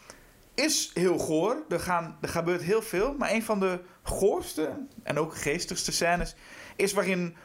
[0.55, 1.63] is heel goor.
[1.69, 3.15] Er, gaan, er gebeurt heel veel.
[3.17, 4.69] Maar een van de goorste
[5.03, 6.35] en ook geestigste scènes
[6.75, 7.35] is waarin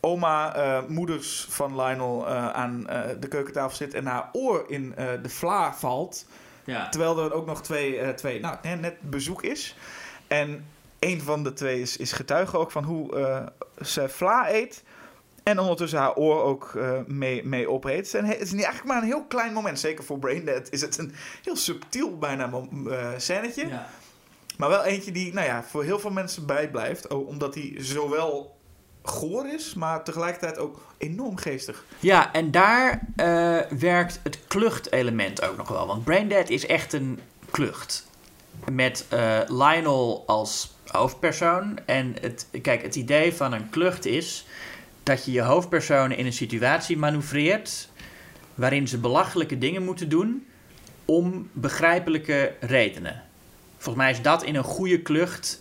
[0.00, 4.94] oma, eh, moeders van Lionel, eh, aan eh, de keukentafel zit en haar oor in
[5.22, 6.26] de vla valt.
[6.64, 6.88] Ja.
[6.88, 9.76] Terwijl er ook nog twee, twee nou, net, bezoek is.
[10.26, 10.66] En
[10.98, 14.82] een van de twee is, is getuige ook van hoe ze vla eet.
[15.42, 18.14] En ondertussen haar oor ook mee, mee opeet.
[18.14, 19.80] En het is niet eigenlijk maar een heel klein moment.
[19.80, 22.50] Zeker voor Braindead is het een heel subtiel bijna
[23.16, 23.68] scènetje.
[23.68, 23.88] Ja.
[24.56, 27.06] Maar wel eentje die nou ja, voor heel veel mensen bijblijft.
[27.06, 28.55] Omdat hij zowel
[29.08, 31.84] goor is, maar tegelijkertijd ook enorm geestig.
[32.00, 35.86] Ja, en daar eh, werkt het klucht-element ook nog wel.
[35.86, 38.06] Want Braindead is echt een klucht.
[38.70, 41.78] Met eh, Lionel als hoofdpersoon.
[41.86, 44.46] En het, kijk, het idee van een klucht is
[45.02, 47.88] dat je je hoofdpersonen in een situatie manoeuvreert.
[48.54, 50.46] waarin ze belachelijke dingen moeten doen.
[51.04, 53.22] om begrijpelijke redenen.
[53.76, 55.58] Volgens mij is dat in een goede klucht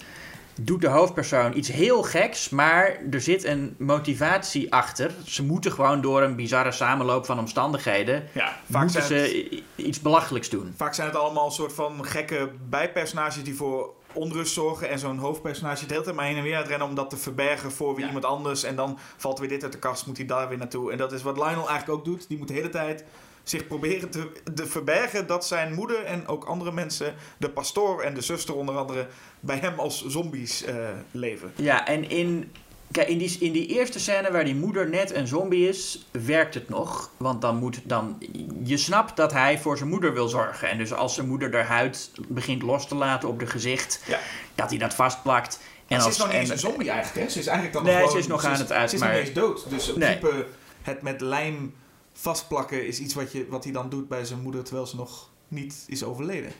[0.61, 5.11] doet de hoofdpersoon iets heel geks, maar er zit een motivatie achter.
[5.25, 8.23] Ze moeten gewoon door een bizarre samenloop van omstandigheden.
[8.31, 10.73] Ja, vaak moeten zijn, het, ze i- iets belachelijks doen.
[10.77, 14.89] vaak zijn het allemaal een soort van gekke bijpersonages die voor onrust zorgen.
[14.89, 17.09] En zo'n hoofdpersonage de hele tijd maar heen en weer aan het rennen om dat
[17.09, 18.05] te verbergen voor weer Ja.
[18.07, 18.63] iemand anders.
[18.63, 20.91] En dan valt weer dit uit de kast, moet hij daar weer naartoe.
[20.91, 22.27] En dat is wat Lionel eigenlijk ook doet.
[22.27, 23.03] Die moet de hele tijd
[23.49, 28.13] zich proberen te, te verbergen dat zijn moeder en ook andere mensen, de pastoor en
[28.13, 29.07] de zuster onder andere,
[29.39, 30.75] bij hem als zombies eh,
[31.11, 31.51] leven.
[31.55, 32.51] Ja, en in,
[32.91, 36.53] kijk, in, die, in die eerste scène waar die moeder net een zombie is, werkt
[36.53, 37.11] het nog.
[37.17, 38.17] Want dan moet dan.
[38.63, 40.69] Je snapt dat hij voor zijn moeder wil zorgen.
[40.69, 44.19] En dus als zijn moeder haar huid begint los te laten op haar gezicht, Ja.
[44.55, 45.59] dat hij dat vastplakt.
[45.87, 47.31] En ze als- is nog niet eens een zombie eigenlijk, hè?
[47.33, 48.15] Ze is eigenlijk dan Nee, nog gewoon...
[48.23, 49.69] ze is nog aan het uit, Ze is niet eens dood.
[49.69, 49.95] Dus Nee.
[50.17, 50.45] principe
[50.81, 51.73] het met lijm
[52.15, 54.63] vastplakken is iets wat, je, wat hij dan doet bij zijn moeder...
[54.63, 56.51] terwijl ze nog niet is overleden.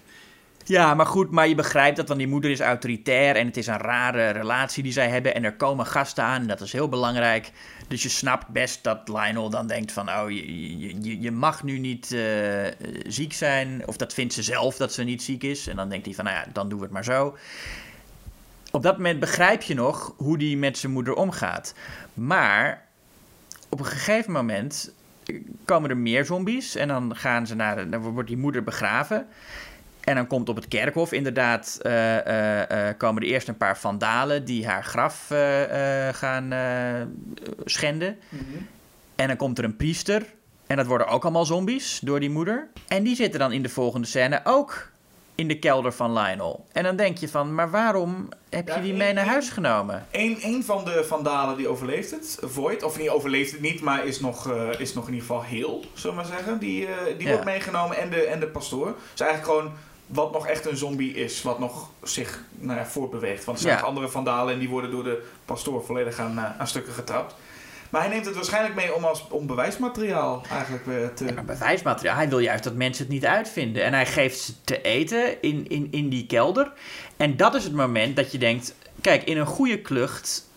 [0.67, 3.67] Ja, maar goed, maar je begrijpt dat, want die moeder is autoritair en het is
[3.67, 5.35] een rare relatie die zij hebben.
[5.35, 7.51] En er komen gasten aan en dat is heel belangrijk.
[7.87, 11.77] Dus je snapt best dat Lionel dan denkt van, oh, je, je- je, mag nu
[11.79, 12.21] niet eh,
[13.07, 13.83] ziek zijn.
[13.87, 15.67] Of dat vindt ze zelf, dat ze niet ziek is.
[15.67, 17.37] En dan denkt hij van, nou ja, dan doen we het maar zo.
[18.71, 21.73] Op dat moment begrijp je nog hoe die met zijn moeder omgaat.
[22.13, 22.85] Maar
[23.69, 24.91] op een gegeven moment
[25.65, 26.75] komen er meer zombies.
[26.75, 29.27] En dan gaan ze naar, dan wordt die moeder begraven.
[30.05, 33.77] En dan komt op het kerkhof inderdaad, eh, eh, eh, komen er eerst een paar
[33.77, 35.25] vandalen die haar graf
[36.11, 36.53] gaan
[37.65, 38.17] schenden.
[39.15, 40.33] En dan komt er een priester.
[40.67, 42.67] En dat worden ook allemaal zombies door die moeder.
[42.87, 44.91] En die zitten dan in de volgende scène ook
[45.35, 46.65] in de kelder van Lionel.
[46.71, 50.05] En dan denk je van, maar waarom heb je die mee naar huis genomen?
[50.11, 54.05] Eén een van de vandalen die overleeft het, Void, of niet overleeft het niet, maar
[54.05, 56.59] is nog, eh, is nog in ieder geval heel, zullen we maar zeggen.
[56.59, 57.29] Die, eh, die Ja.
[57.29, 58.95] wordt meegenomen en de, en de pastoor.
[59.11, 59.73] Dus eigenlijk gewoon
[60.05, 63.45] wat nog echt een zombie is, wat nog zich nou ja, voortbeweegt.
[63.45, 66.59] Want er zijn nog andere vandalen en die worden door de pastoor volledig aan, eh,
[66.59, 67.35] aan stukken getrapt.
[67.95, 71.33] Maar hij neemt het waarschijnlijk mee om als om bewijsmateriaal eigenlijk te...
[71.45, 72.15] Bewijsmateriaal.
[72.15, 73.83] Hij wil juist dat mensen het niet uitvinden.
[73.83, 76.71] En hij geeft ze te eten in, in, in die kelder.
[77.17, 78.75] En dat is het moment dat je denkt...
[79.01, 80.49] Kijk, in een goede klucht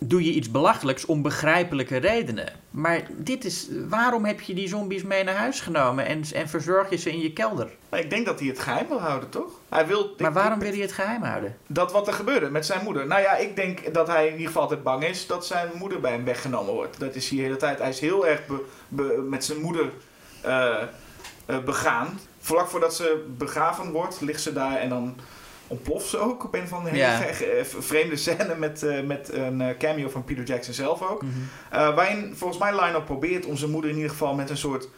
[0.00, 2.52] doe je iets belachelijks om begrijpelijke redenen.
[2.70, 3.68] Maar dit is...
[3.88, 7.20] Waarom heb je die zombies mee naar huis genomen en, en verzorg je ze in
[7.20, 7.68] je kelder?
[7.88, 9.50] Maar ik denk dat hij het geheim wil houden, toch?
[9.68, 11.56] Hij wil, Maar ik- waarom ik- wil je het geheim houden?
[11.66, 13.06] Dat wat er gebeurde met zijn moeder.
[13.06, 16.00] Nou ja, ik denk dat hij in ieder geval altijd bang is dat zijn moeder
[16.00, 17.00] bij hem weggenomen wordt.
[17.00, 17.78] Dat is hij de hele tijd.
[17.78, 19.90] Hij is heel erg be- be- met zijn moeder
[20.40, 20.82] eh,
[21.46, 22.18] eh, begaan.
[22.40, 25.16] Vlak voordat ze begraven wordt, ligt ze daar en dan
[25.68, 27.20] ontploft ze ook op een van de hele Ja.
[27.64, 31.22] vreemde scène met, eh, met een eh, cameo van Peter Jackson zelf ook.
[31.70, 34.88] Eh, waarin volgens mij Lionel probeert om zijn moeder in ieder geval met een soort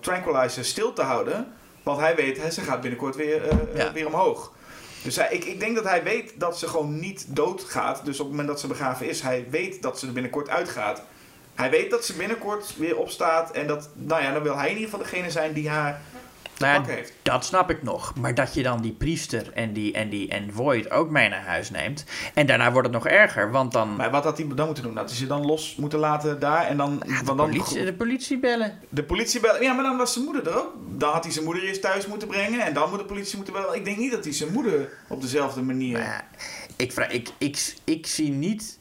[0.00, 1.52] tranquilizer stil te houden.
[1.82, 3.42] Want hij weet, hè, ze gaat binnenkort weer,
[3.74, 3.92] Ja.
[3.92, 4.52] weer omhoog.
[5.02, 8.04] Dus hij, ik, ik denk dat hij weet dat ze gewoon niet doodgaat.
[8.04, 11.02] Dus op het moment dat ze begraven is, hij weet dat ze er binnenkort uitgaat.
[11.54, 13.50] Hij weet dat ze binnenkort weer opstaat.
[13.50, 16.00] En dat, nou ja, dan wil hij in ieder geval degene zijn die haar
[16.58, 16.84] Nou.
[17.22, 18.14] Dat snap ik nog.
[18.14, 21.44] Maar dat je dan die priester en die en die en Void ook mee naar
[21.44, 22.04] huis neemt.
[22.34, 23.50] En daarna wordt het nog erger.
[23.50, 23.96] Want dan...
[23.96, 24.94] Maar wat had hij dan moeten doen?
[24.94, 27.02] Dat hij ze dan los moeten laten daar en dan...
[27.06, 28.78] Ja, de, want dan politie, de politie bellen.
[28.88, 29.62] De politie bellen.
[29.62, 30.72] Ja, maar dan was zijn moeder er ook.
[30.88, 32.60] Dan had hij zijn moeder eerst thuis moeten brengen.
[32.60, 33.74] En dan moet de politie moeten bellen.
[33.74, 35.92] Ik denk niet dat hij zijn moeder op dezelfde manier.
[35.92, 36.24] Maar ja,
[36.76, 38.78] ik, vraag, ik, ik, ik zie niet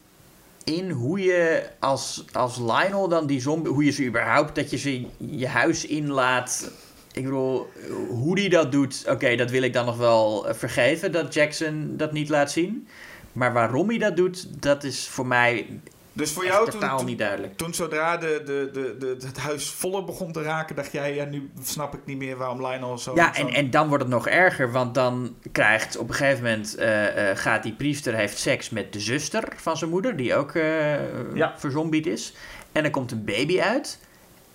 [0.63, 3.71] in hoe je als, als Lionel dan die zombie...
[3.71, 6.71] Hoe je ze überhaupt, dat je ze je huis inlaat...
[7.15, 7.69] Ik bedoel,
[8.10, 11.93] hoe die dat doet, oké, dat wil ik dan nog wel eh, vergeven, dat Jackson
[11.97, 12.88] dat niet laat zien.
[13.32, 15.80] Maar waarom hij dat doet, dat is voor mij
[16.13, 17.58] Dus voor jou totaal toen, niet duidelijk.
[17.58, 21.25] toen zodra de, de, de, de, het huis voller begon te raken, dacht jij, ja,
[21.25, 23.15] nu snap ik niet meer waarom Lionel zo.
[23.15, 26.43] Ja, zo- en, en dan wordt het nog erger, want dan krijgt op een gegeven
[26.43, 30.36] moment eh, eh, gaat die priester heeft seks met de zuster van zijn moeder, die
[30.36, 31.54] ook eh Ja.
[31.58, 32.34] verzombied is.
[32.71, 33.99] En dan komt een baby uit.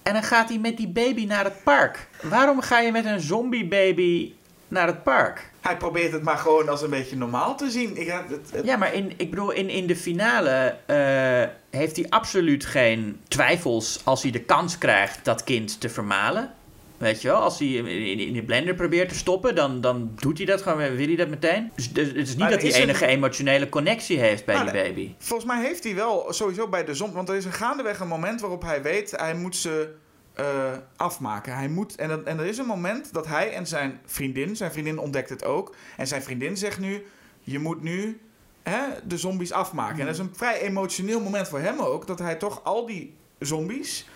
[0.03, 2.09] En dan gaat hij met die baby naar het park.
[2.23, 4.33] Waarom ga je met een zombiebaby
[4.69, 5.51] naar het park?
[5.61, 7.97] Hij probeert het maar gewoon als een beetje normaal te zien.
[7.97, 11.49] Ik, had het, het- Ja, maar in, ik bedoel, in, in de finale eh,
[11.81, 16.55] heeft hij absoluut geen twijfels als hij de kans krijgt dat kind te vermalen.
[17.01, 20.47] Weet je wel, als hij in, de blender probeert te stoppen, dan, dan doet hij
[20.47, 21.71] dat gewoon, wil hij dat meteen.
[21.77, 24.71] Dus, dus het is niet Maar dat hij een- enige emotionele connectie heeft bij Nou,
[24.73, 25.15] die baby.
[25.19, 27.13] Volgens mij heeft hij wel sowieso bij de zon.
[27.13, 29.95] Want er is een gaandeweg een moment waarop hij weet, hij moet ze
[30.35, 30.45] eh,
[30.97, 31.55] afmaken.
[31.57, 34.73] Hij moet, en, dat- en er is een moment dat hij en zijn vriendin, zijn
[34.73, 35.75] vriendin ontdekt het ook.
[35.97, 37.07] En zijn vriendin zegt nu,
[37.41, 38.21] je moet nu
[38.63, 39.99] hè, de zombies afmaken.
[40.01, 42.07] En dat is een vrij emotioneel moment voor hem ook.
[42.07, 44.07] Dat hij toch al die zombies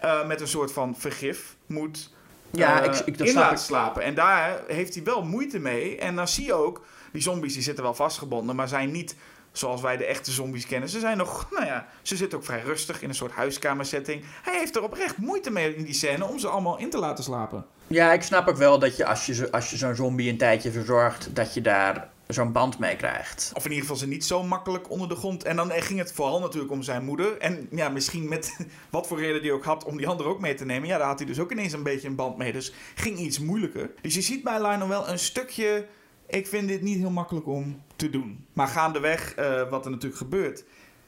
[0.00, 2.12] eh, met een soort van vergif moet
[2.50, 4.02] Ja, eh, ik- ik- dat in laten slapen.
[4.02, 5.98] En daar heeft hij wel moeite mee.
[5.98, 9.16] En dan zie je ook, die zombies die zitten wel vastgebonden, maar zijn niet
[9.52, 10.88] zoals wij de echte zombies kennen.
[10.88, 14.24] Ze zijn nog, nou ja, ze zitten ook vrij rustig in een soort huiskamersetting.
[14.42, 17.24] Hij heeft er oprecht moeite mee in die scène om ze allemaal in te laten
[17.24, 17.66] slapen.
[17.86, 20.70] Ja, ik snap ook wel dat je als je, als je zo'n zombie een tijdje
[20.72, 23.50] verzorgt, dat je daar zo'n band mee krijgt.
[23.54, 25.44] Of in ieder geval ze niet zo makkelijk onder de grond.
[25.44, 27.38] En dan ging het vooral natuurlijk om zijn moeder.
[27.38, 28.56] En ja, misschien met
[28.90, 30.88] wat voor reden die ook had om die andere ook mee te nemen.
[30.88, 32.52] Ja, daar had hij dus ook ineens een beetje een band mee.
[32.52, 33.90] Dus ging iets moeilijker.
[34.00, 35.86] Dus je ziet bij Lionel wel een stukje...
[36.26, 38.46] Ik vind dit niet heel makkelijk om te doen.
[38.52, 40.64] Maar gaandeweg, eh wat er natuurlijk gebeurt...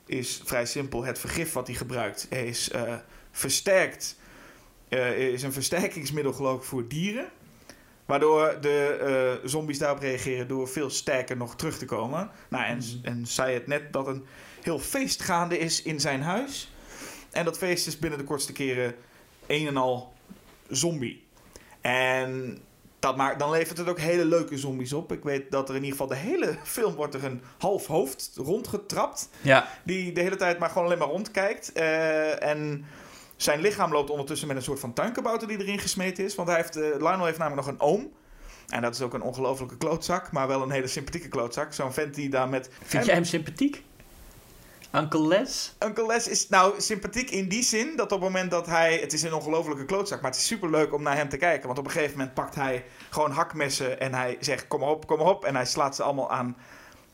[0.06, 1.04] is vrij simpel.
[1.04, 2.94] Het vergif wat hij gebruikt is eh,
[3.30, 4.16] versterkt...
[4.88, 7.30] eh, is een versterkingsmiddel geloof ik voor dieren...
[8.10, 8.96] Waardoor de
[9.42, 12.30] eh, zombies daarop reageren door veel sterker nog terug te komen.
[12.48, 14.26] Nou, en, en zei het net dat een
[14.62, 16.72] heel feest gaande is in zijn huis.
[17.30, 18.94] En dat feest is binnen de kortste keren
[19.46, 20.12] een en al
[20.68, 21.24] zombie.
[21.80, 22.58] En
[22.98, 25.12] dat maakt, dan levert het ook hele leuke zombies op.
[25.12, 28.30] Ik weet dat er in ieder geval de hele film wordt er een half hoofd
[28.36, 29.28] rondgetrapt.
[29.40, 29.68] Ja.
[29.82, 31.72] Die de hele tijd maar gewoon alleen maar rondkijkt.
[31.72, 32.84] Eh, en
[33.42, 36.34] zijn lichaam loopt ondertussen met een soort van tuinkabouter die erin gesmeten is.
[36.34, 38.12] Want hij heeft, eh, Lionel heeft namelijk nog een oom.
[38.68, 41.72] En dat is ook een ongelofelijke klootzak, maar wel een hele sympathieke klootzak.
[41.72, 42.70] Zo'n vent die daar met...
[42.82, 43.84] Vind jij hem sympathiek?
[44.94, 45.76] Uncle Les?
[45.78, 48.98] Uncle Les is nou sympathiek in die zin dat op het moment dat hij.
[48.98, 51.66] Het is een ongelofelijke klootzak, maar het is super leuk om naar hem te kijken.
[51.66, 55.20] Want op een gegeven moment pakt hij gewoon hakmessen en hij zegt: Kom op, kom
[55.20, 55.44] op.
[55.44, 56.56] En hij slaat ze allemaal aan.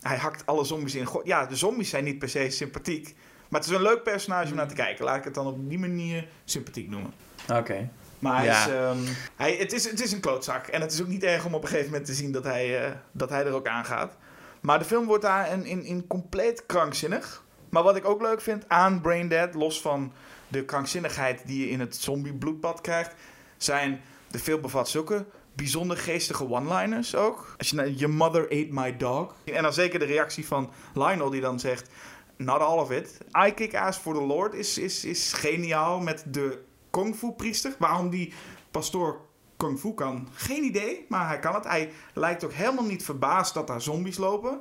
[0.01, 1.09] Hij hakt alle zombies in.
[1.25, 3.15] Ja, de zombies zijn niet per se sympathiek.
[3.49, 5.05] Maar het is een leuk personage om naar te kijken.
[5.05, 7.13] Laat ik het dan op die manier sympathiek noemen.
[7.53, 7.89] Oké.
[8.19, 8.67] Maar hij Ja.
[8.67, 8.99] is, ehm,
[9.37, 10.67] hij, het, is, het is een klootzak.
[10.67, 12.85] En het is ook niet erg om op een gegeven moment te zien dat hij,
[12.85, 14.17] eh, dat hij er ook aangaat.
[14.61, 17.43] Maar de film wordt daar in, in, in compleet krankzinnig.
[17.69, 20.13] Maar wat ik ook leuk vind aan Braindead, los van
[20.49, 23.15] de krankzinnigheid die je in het zombie-bloedbad krijgt,
[23.57, 27.55] zijn de film bevat zulke bijzonder geestige one-liners ook.
[27.59, 29.35] Als je naar Your mother ate my dog.
[29.45, 31.89] En dan zeker de reactie van Lionel die dan zegt,
[32.37, 33.19] not all of it.
[33.47, 36.59] I kick ass for the Lord is, is, is geniaal met de
[36.91, 37.75] kung fu priester.
[37.79, 38.33] Waarom die
[38.71, 39.21] pastoor
[39.57, 41.07] kung fu kan, geen idee.
[41.09, 41.65] Maar hij kan het.
[41.65, 44.61] Hij lijkt ook helemaal niet verbaasd dat daar zombies lopen.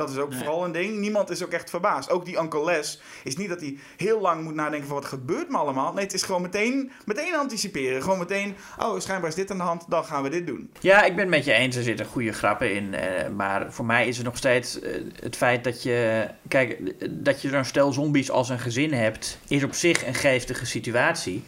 [0.00, 0.38] Dat is ook Nee.
[0.38, 0.98] vooral een ding.
[0.98, 2.10] Niemand is ook echt verbaasd.
[2.10, 5.48] Ook die Uncle Les is niet dat hij heel lang moet nadenken van wat gebeurt
[5.50, 5.92] me allemaal.
[5.92, 8.02] Nee, het is gewoon meteen, meteen anticiperen.
[8.02, 10.70] Gewoon meteen, oh, schijnbaar is dit aan de hand, dan gaan we dit doen.
[10.80, 11.76] Ja, ik ben het met je eens.
[11.76, 12.94] Er zitten goede grappen in.
[12.94, 16.26] eh, maar voor mij is er nog steeds eh, het feit dat je.
[16.48, 16.78] Kijk,
[17.10, 19.38] dat je zo'n stel zombies als een gezin hebt.
[19.48, 21.42] is op zich een geestige situatie.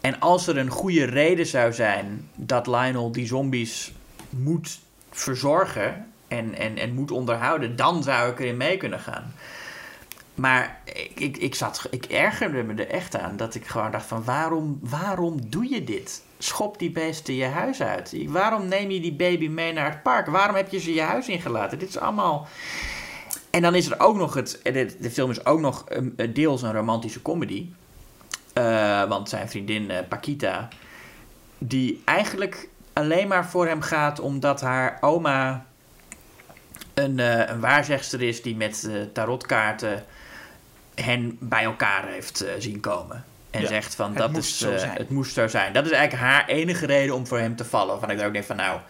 [0.00, 2.28] En als er een goede reden zou zijn.
[2.34, 3.92] dat Lionel die zombies
[4.30, 4.78] moet
[5.10, 6.06] verzorgen.
[6.30, 7.76] En, en, moet onderhouden.
[7.76, 9.32] dan zou ik erin mee kunnen gaan.
[10.34, 14.06] Maar ik, ik, ik, zat, ik ergerde me er echt aan dat ik gewoon dacht
[14.06, 16.22] van waarom, waarom doe je dit?
[16.38, 18.14] Schop die beesten je huis uit.
[18.26, 20.26] Waarom neem je die baby mee naar het park?
[20.26, 21.78] Waarom heb je ze je huis ingelaten?
[21.78, 22.48] Dit is allemaal...
[23.50, 24.60] En dan is er ook nog het...
[24.98, 25.84] De, film is ook nog
[26.30, 27.68] deels een romantische comedy.
[28.54, 30.68] Uh, want zijn vriendin uh, Paquita...
[31.58, 35.66] die eigenlijk alleen maar voor hem gaat omdat haar oma...
[37.04, 40.04] een, uh, een waarzegster is die met uh, tarotkaarten
[40.94, 43.24] hen bij elkaar heeft uh, zien komen.
[43.50, 45.72] En ja, zegt van dat is, het moest zo zijn.
[45.72, 48.00] Dat is eigenlijk haar enige reden om voor hem te vallen.
[48.00, 48.80] Van ik ook denk van nou.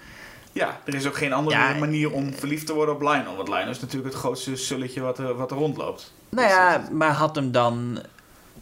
[0.52, 3.36] Ja, er is ook geen andere ja, manier om verliefd te worden op Lionel.
[3.36, 6.12] Want Lionel is natuurlijk het grootste sulletje wat er, wat er rondloopt.
[6.28, 8.02] Nou ja, dus, maar had hem dan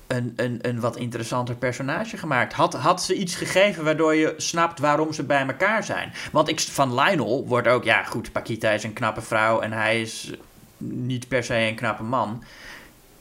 [0.09, 2.53] een, een, een wat interessanter personage gemaakt?
[2.53, 6.13] Had, had ze iets gegeven waardoor je snapt waarom ze bij elkaar zijn?
[6.33, 10.01] Want ik, van Lionel wordt ook, ja goed, Paquita is een knappe vrouw en hij
[10.01, 10.33] is
[10.77, 12.43] niet per se een knappe man.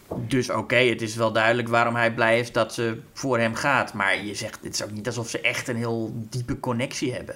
[0.10, 3.56] Dus oké, okay, het is wel duidelijk waarom hij blij is dat ze voor hem
[3.56, 3.94] gaat.
[3.94, 7.36] Maar je zegt, het is ook niet alsof ze echt een heel diepe connectie hebben.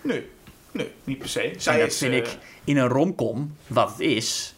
[0.00, 0.28] Nee,
[0.72, 1.54] nee niet per se.
[1.56, 2.18] Zij en dat is, vind uh...
[2.18, 4.54] ik in een romcom, wat het is,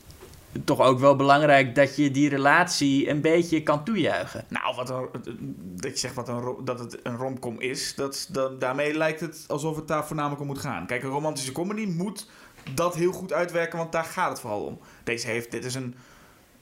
[0.65, 4.45] toch ook wel belangrijk dat je die relatie een beetje kan toejuichen.
[4.49, 8.61] Nou, wat een, dat je zegt wat een, dat het een romcom is, dat, dat,
[8.61, 10.87] daarmee lijkt het alsof het daar voornamelijk om moet gaan.
[10.87, 12.29] Kijk, een romantische comedy moet
[12.75, 14.79] dat heel goed uitwerken, want daar gaat het vooral om.
[15.05, 15.95] Deze heeft, dit is een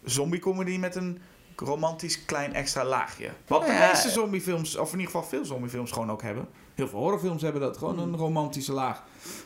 [0.04, 1.18] zombiecomedy met een
[1.56, 3.28] romantisch klein extra laagje.
[3.46, 3.88] Wat de Ja.
[3.88, 6.48] meeste zombiefilms, of in ieder geval veel zombiefilms gewoon ook hebben.
[6.80, 9.02] Heel veel horrorfilms hebben dat, gewoon een romantische laag.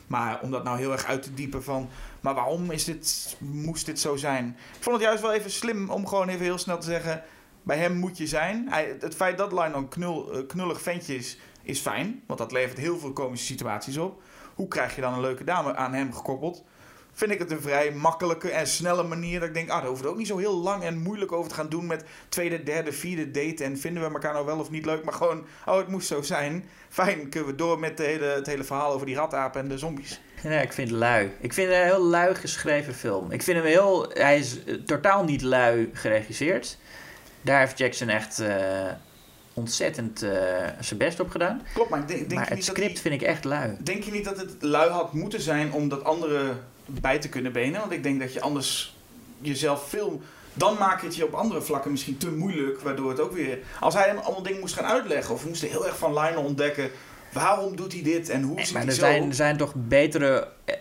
[0.07, 1.89] Maar om dat nou heel erg uit te diepen van...
[2.21, 4.57] Maar waarom is dit, moest dit zo zijn?
[4.77, 7.23] Ik vond het juist wel even slim om gewoon even heel snel te zeggen...
[7.63, 8.67] Bij hem moet je zijn.
[8.69, 12.23] Hij, het feit dat Lionel een knul, eh, knullig ventje is, is fijn.
[12.27, 14.23] Want dat levert heel veel komische situaties op.
[14.55, 16.65] Hoe krijg je dan een leuke dame aan hem gekoppeld?
[17.15, 19.41] Vind ik het een vrij makkelijke en snelle manier.
[19.41, 21.49] Dat ik denk, ah, daar hoeven we ook niet zo heel lang en moeilijk over
[21.49, 23.65] te gaan doen met tweede, derde, vierde date.
[23.65, 25.05] En vinden we elkaar nou wel of niet leuk.
[25.05, 26.65] Maar gewoon, oh, het moest zo zijn.
[26.89, 29.79] Fijn, kunnen we door met de hele, het hele verhaal over die ratapen en de
[29.79, 30.21] zombies.
[30.43, 31.31] Ja, ik vind het lui.
[31.41, 33.31] Ik vind het een heel lui geschreven film.
[33.31, 34.11] Ik vind hem heel...
[34.13, 36.79] Hij is totaal niet lui geregisseerd.
[37.41, 38.91] Daar heeft Jackson echt eh,
[39.55, 40.31] ontzettend eh,
[40.81, 41.63] zijn best op gedaan.
[41.75, 43.77] Klopt, maar denk, denk maar je het niet dat script vind ik echt lui.
[43.81, 46.55] denk je niet dat het lui had moeten zijn om dat andere
[46.87, 47.81] bij te kunnen benen?
[47.81, 48.97] Want ik denk dat je anders
[49.41, 50.21] jezelf veel...
[50.57, 53.59] Dan maak je het je op andere vlakken misschien te moeilijk, waardoor het ook weer...
[53.81, 56.43] Als hij hem allemaal dingen moest gaan uitleggen, of we moesten heel erg van Lionel
[56.45, 56.91] ontdekken...
[57.33, 59.05] Waarom doet hij dit en hoe Nee, zit maar hij er zo?
[59.05, 60.75] zijn, er zijn toch betere eh,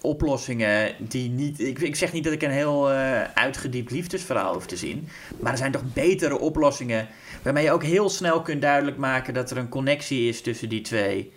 [0.00, 1.60] oplossingen die niet...
[1.60, 5.08] Ik, ik zeg niet dat ik een heel eh, uitgediept liefdesverhaal hoef te zien.
[5.40, 7.08] Maar er zijn toch betere oplossingen
[7.42, 10.80] waarmee je ook heel snel kunt duidelijk maken dat er een connectie is tussen die
[10.80, 11.32] twee.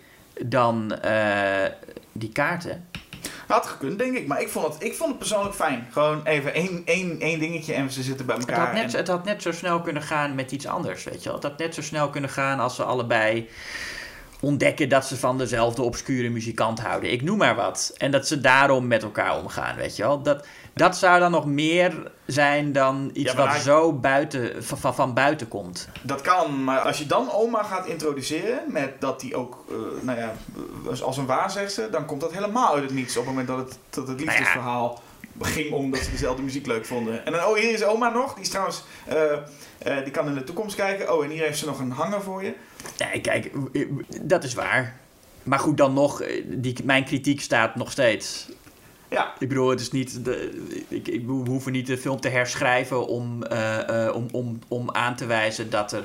[0.46, 1.64] dan eh,
[2.12, 2.86] die kaarten.
[3.48, 4.26] Had gekund, denk ik.
[4.26, 5.86] Maar ik vond het, ik vond het persoonlijk fijn.
[5.92, 8.64] Gewoon even één, één, één dingetje en ze zitten bij Het elkaar.
[8.66, 11.24] had, net, en- het had net zo snel kunnen gaan met iets anders, weet je
[11.24, 11.34] wel.
[11.34, 13.48] Het had net zo snel kunnen gaan als ze allebei
[14.40, 17.12] ontdekken dat ze van dezelfde obscure muzikant houden.
[17.12, 17.94] Ik noem maar wat.
[17.96, 20.22] En dat ze daarom met elkaar omgaan, weet je wel.
[20.22, 24.94] Dat, dat zou dan nog meer zijn dan iets Ja, wat hij- zo buiten, van,
[24.94, 25.88] van, buiten komt.
[26.02, 30.18] Dat kan, maar als je dan oma gaat introduceren met dat die ook, eh, nou
[30.18, 30.32] ja,
[31.02, 33.78] als- een waarzegster, dan komt dat helemaal uit het niets op het moment dat het,
[33.90, 35.02] dat het liefdesverhaal
[35.40, 37.26] ging om dat ze dezelfde muziek leuk vonden.
[37.26, 40.34] En dan, oh, hier is oma nog, die is trouwens, eh, eh, die kan in
[40.34, 41.14] de toekomst kijken.
[41.14, 42.52] Oh, en hier heeft ze nog een hanger voor je.
[42.98, 43.50] Nee, kijk,
[44.22, 44.96] dat is waar.
[45.42, 48.48] Maar goed, dan nog, die, mijn kritiek staat nog steeds.
[49.10, 52.28] Ja, Ik bedoel, het is niet de, ik, ik, we hoeven niet de film te
[52.28, 56.04] herschrijven om, eh, eh, om, om, om aan te wijzen dat er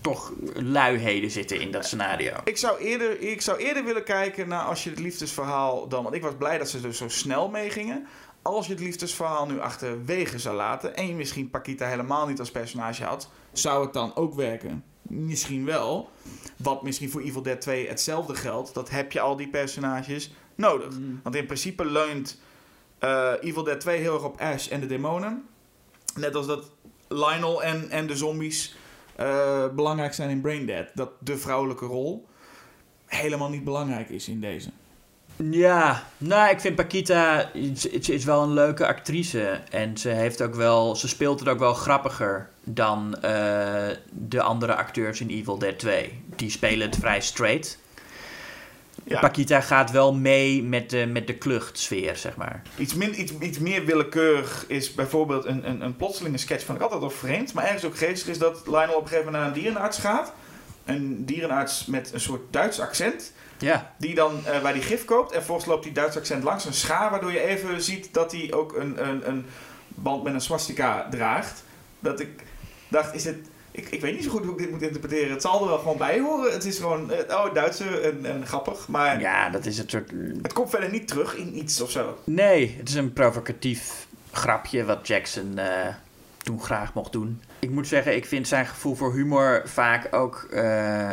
[0.00, 2.32] toch luiheden zitten in dat scenario.
[2.44, 6.14] ik zou, eerder, ik zou eerder willen kijken naar als je het liefdesverhaal dan, want
[6.14, 8.06] ik was blij dat ze er zo snel mee gingen.
[8.42, 12.50] Als je het liefdesverhaal nu achterwege zou laten en je misschien Pakita helemaal niet als
[12.50, 14.84] personage had, zou het dan ook werken?
[15.02, 16.10] Misschien wel.
[16.56, 18.74] Wat misschien voor Evil Dead 2 hetzelfde geldt.
[18.74, 20.94] Dat heb je al die personages nodig.
[21.22, 22.40] Want in principe leunt
[22.98, 25.44] eh, Evil Dead 2 heel erg op Ash en de demonen.
[26.14, 26.70] Net als dat
[27.08, 28.76] Lionel en, en de zombies
[29.16, 30.86] eh, belangrijk zijn in Brain Dead.
[30.94, 32.28] Dat de vrouwelijke rol
[33.06, 34.70] helemaal niet belangrijk is in deze.
[35.36, 39.60] Ja, nou, ik vind Paquita, ze ze is wel een leuke actrice.
[39.70, 44.74] En ze, heeft ook wel, ze speelt het ook wel grappiger dan eh, de andere
[44.74, 46.22] acteurs in Evil Dead 2.
[46.36, 47.78] Die spelen het vrij straight.
[49.08, 52.62] Ja, Paquita gaat wel mee met de, met de kluchtsfeer, zeg maar.
[52.78, 56.64] iets, min, iets, iets meer willekeurig is bijvoorbeeld een, een, een plotselinge sketch.
[56.64, 57.52] Vond ik altijd wel vreemd.
[57.52, 60.32] Maar ergens ook geestig is dat Lionel op een gegeven moment naar een dierenarts gaat.
[60.84, 63.32] Een dierenarts met een soort Duits accent.
[63.58, 65.32] Ja, Die dan eh, waar die gif koopt.
[65.32, 67.10] En volgens loopt die Duits accent langs een schaar.
[67.10, 69.46] Waardoor je even ziet dat hij ook een, een, een
[69.88, 71.64] band met een swastika draagt.
[72.00, 72.42] Dat ik
[72.88, 73.36] dacht, is dit...
[73.76, 75.30] Ik, ik weet niet zo goed hoe ik dit moet interpreteren.
[75.30, 76.52] Het zal er wel gewoon bij horen.
[76.52, 78.88] Het is gewoon, eh, oh, Duitse en, en grappig.
[78.88, 80.10] Maar ja, dat is het soort...
[80.42, 82.18] het komt verder niet terug in iets of zo.
[82.24, 85.94] Nee, het is een provocatief grapje wat Jackson eh,
[86.42, 87.42] toen graag mocht doen.
[87.58, 91.10] Ik moet zeggen, ik vind zijn gevoel voor humor vaak ook eh,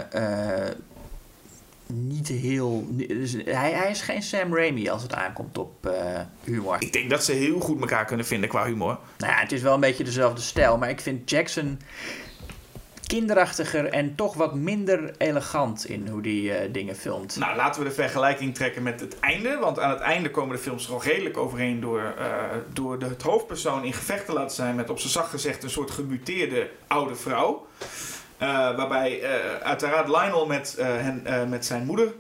[1.88, 2.88] niet heel...
[2.90, 5.96] dus hij, hij is geen Sam Raimi als het aankomt op
[6.44, 6.76] humor.
[6.80, 8.98] Ik denk dat ze heel goed elkaar kunnen vinden qua humor.
[9.18, 11.80] Nou ja, het is wel een beetje dezelfde stijl, maar ik vind Jackson
[13.14, 17.36] kinderachtiger en toch wat minder elegant in hoe die eh, dingen filmt.
[17.36, 19.58] Nou, laten we de vergelijking trekken met het einde.
[19.58, 22.26] Want aan het einde komen de films gewoon redelijk overeen door, eh,
[22.74, 25.70] door de, het hoofdpersoon in gevecht te laten zijn met op zijn zacht gezegd een
[25.70, 27.68] soort gemuteerde oude vrouw.
[28.38, 29.22] Eh, waarbij
[29.64, 32.14] uiteraard Lionel met, hen, met zijn moeder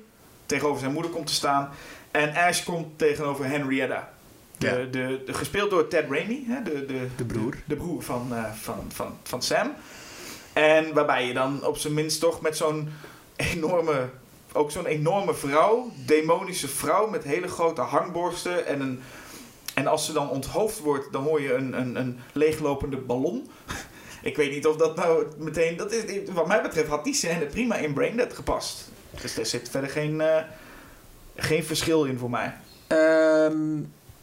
[0.45, 1.69] tegenover zijn moeder komt te staan.
[2.11, 4.09] En Ash komt tegenover Henrietta.
[4.57, 4.73] De, Ja.
[4.73, 7.55] de, de, gespeeld door Ted Raimi, hè, de, de, De broer.
[7.65, 9.71] De, broer van, van, van, van Sam.
[10.53, 12.89] En waarbij je dan op zijn minst toch met zo'n
[13.35, 14.09] enorme,
[14.51, 19.01] ook zo'n enorme vrouw, demonische vrouw met hele grote hangborsten en een.
[19.73, 23.49] En als ze dan onthoofd wordt, dan hoor je een, een, een leeglopende ballon.
[24.23, 25.77] Ik weet niet of dat nou meteen.
[25.77, 28.91] Dat is, wat mij betreft had die scène prima in Braindead gepast.
[29.21, 30.43] Dus er zit verder geen, eh,
[31.35, 32.53] geen verschil in voor mij.
[32.87, 33.73] Ehm,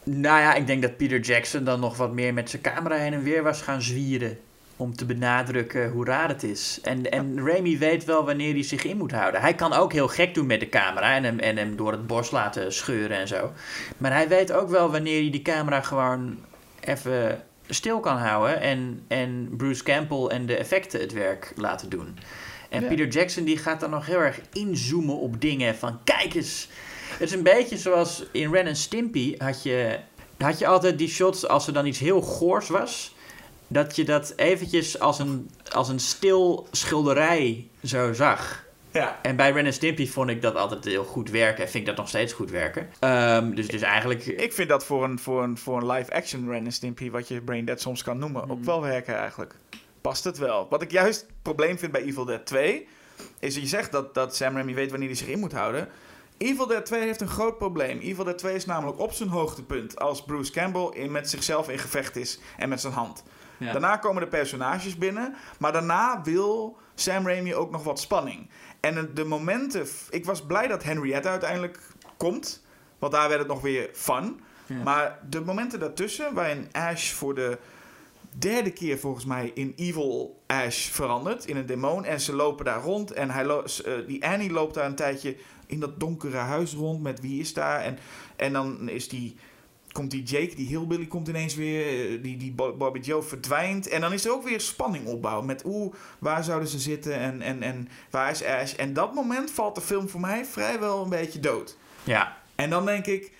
[0.03, 3.13] nou ja, ik denk dat Peter Jackson dan nog wat meer met zijn camera heen
[3.13, 4.39] en weer was gaan zwieren.
[4.81, 6.79] Om te benadrukken hoe raar het is.
[6.83, 9.41] En, en Raimi weet wel wanneer hij zich in moet houden.
[9.41, 12.07] Hij kan ook heel gek doen met de camera en hem, en hem door het
[12.07, 13.51] bos laten scheuren en zo.
[13.97, 16.37] Maar hij weet ook wel wanneer hij die camera gewoon
[16.79, 18.61] even stil kan houden.
[18.61, 22.17] En, en Bruce Campbell en de effecten het werk laten doen.
[22.69, 22.87] En Ja.
[22.87, 26.67] Peter Jackson die gaat dan nog heel erg inzoomen op dingen van kijk eens.
[27.11, 29.99] Het is een beetje zoals in Ren en Stimpy had je,
[30.37, 33.15] had je altijd die shots als er dan iets heel goors was.
[33.71, 38.63] Dat je dat eventjes als een, als een stil schilderij zo zag.
[38.91, 41.63] Ja, En bij Ren en Stimpy vond ik dat altijd heel goed werken.
[41.63, 42.89] En vind ik dat nog steeds goed werken.
[42.99, 44.25] Ehm, dus, dus eigenlijk...
[44.25, 47.41] ik vind dat voor een, voor een, voor een live-action Ren en Stimpy, wat je
[47.41, 49.55] Braindead soms kan noemen, ook wel werken eigenlijk.
[50.01, 50.67] Past het wel.
[50.69, 52.87] Wat ik juist het probleem vind bij Evil Dead 2,
[53.39, 55.87] is dat je zegt dat, dat Sam Raimi weet wanneer hij zich in moet houden.
[56.37, 57.99] Evil Dead 2 heeft een groot probleem.
[57.99, 61.79] Evil Dead 2 is namelijk op zijn hoogtepunt als Bruce Campbell in, met zichzelf in
[61.79, 63.23] gevecht is en met zijn hand.
[63.65, 63.71] Ja.
[63.71, 68.49] Daarna komen de personages binnen, maar daarna wil Sam Raimi ook nog wat spanning.
[68.79, 71.79] En de- momenten, ik was blij dat Henrietta uiteindelijk
[72.17, 72.65] komt,
[72.99, 74.39] want daar werd het nog weer fun.
[74.65, 74.75] Ja.
[74.83, 77.57] Maar de momenten daartussen, waarin Ash voor de
[78.39, 82.81] derde keer volgens mij in Evil Ash verandert, in een demon, en ze lopen daar
[82.81, 83.63] rond en hij eh,
[84.07, 85.35] die Annie loopt daar een tijdje
[85.65, 87.79] in dat donkere huis rond met wie is daar.
[87.81, 87.97] En,
[88.35, 89.35] en dan is die,
[89.91, 92.11] komt die Jake, die Hillbilly, komt ineens weer.
[92.13, 93.87] eh, Die, die Bo- Bobby Joe verdwijnt.
[93.87, 95.41] En dan is er ook weer spanning opbouw.
[95.41, 98.73] Met oeh, waar zouden ze zitten en, en, en waar is Ash?
[98.73, 101.77] En dat moment valt de film voor mij vrijwel een beetje dood.
[102.03, 103.31] Ja, En dan denk ik,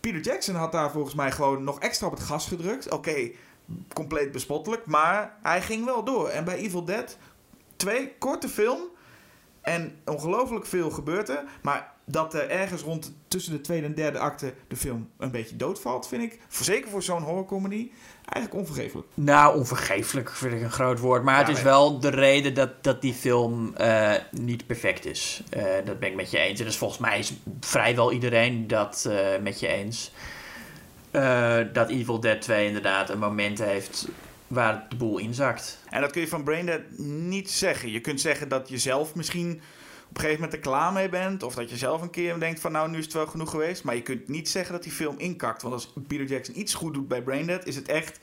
[0.00, 2.90] Peter Jackson had daar volgens mij gewoon nog extra op het gas gedrukt.
[2.90, 3.30] Oké,
[3.92, 6.28] compleet bespottelijk, maar hij ging wel door.
[6.28, 7.18] En bij Evil Dead
[7.76, 8.80] 2, korte film
[9.60, 11.44] en ongelooflijk veel gebeurt er.
[11.62, 15.56] Maar dat er ergens rond tussen de tweede en derde acte de film een beetje
[15.56, 17.90] doodvalt, vind ik, zeker voor zo'n horrorcomedy,
[18.28, 19.06] eigenlijk onvergeeflijk.
[19.14, 21.22] Nou, onvergeeflijk vind ik een groot woord.
[21.22, 25.42] Maar het is wel de reden dat, dat die film eh, niet perfect is.
[25.50, 26.58] Eh, dat ben ik met je eens.
[26.58, 30.12] En dus volgens mij is vrijwel iedereen dat eh, met je eens.
[31.72, 34.08] Dat Evil Dead 2 inderdaad een moment heeft
[34.46, 35.78] waar de boel inzakt.
[35.90, 37.90] En dat kun je van Braindead niet zeggen.
[37.90, 39.60] Je kunt zeggen dat je zelf misschien
[40.14, 41.42] een gegeven moment er klaar mee bent.
[41.42, 43.84] Of dat je zelf een keer denkt van nou, nu is het wel genoeg geweest.
[43.84, 45.62] Maar je kunt niet zeggen dat die film inkakt.
[45.62, 48.18] Want als Peter Jackson iets goed doet bij Braindead, is het echt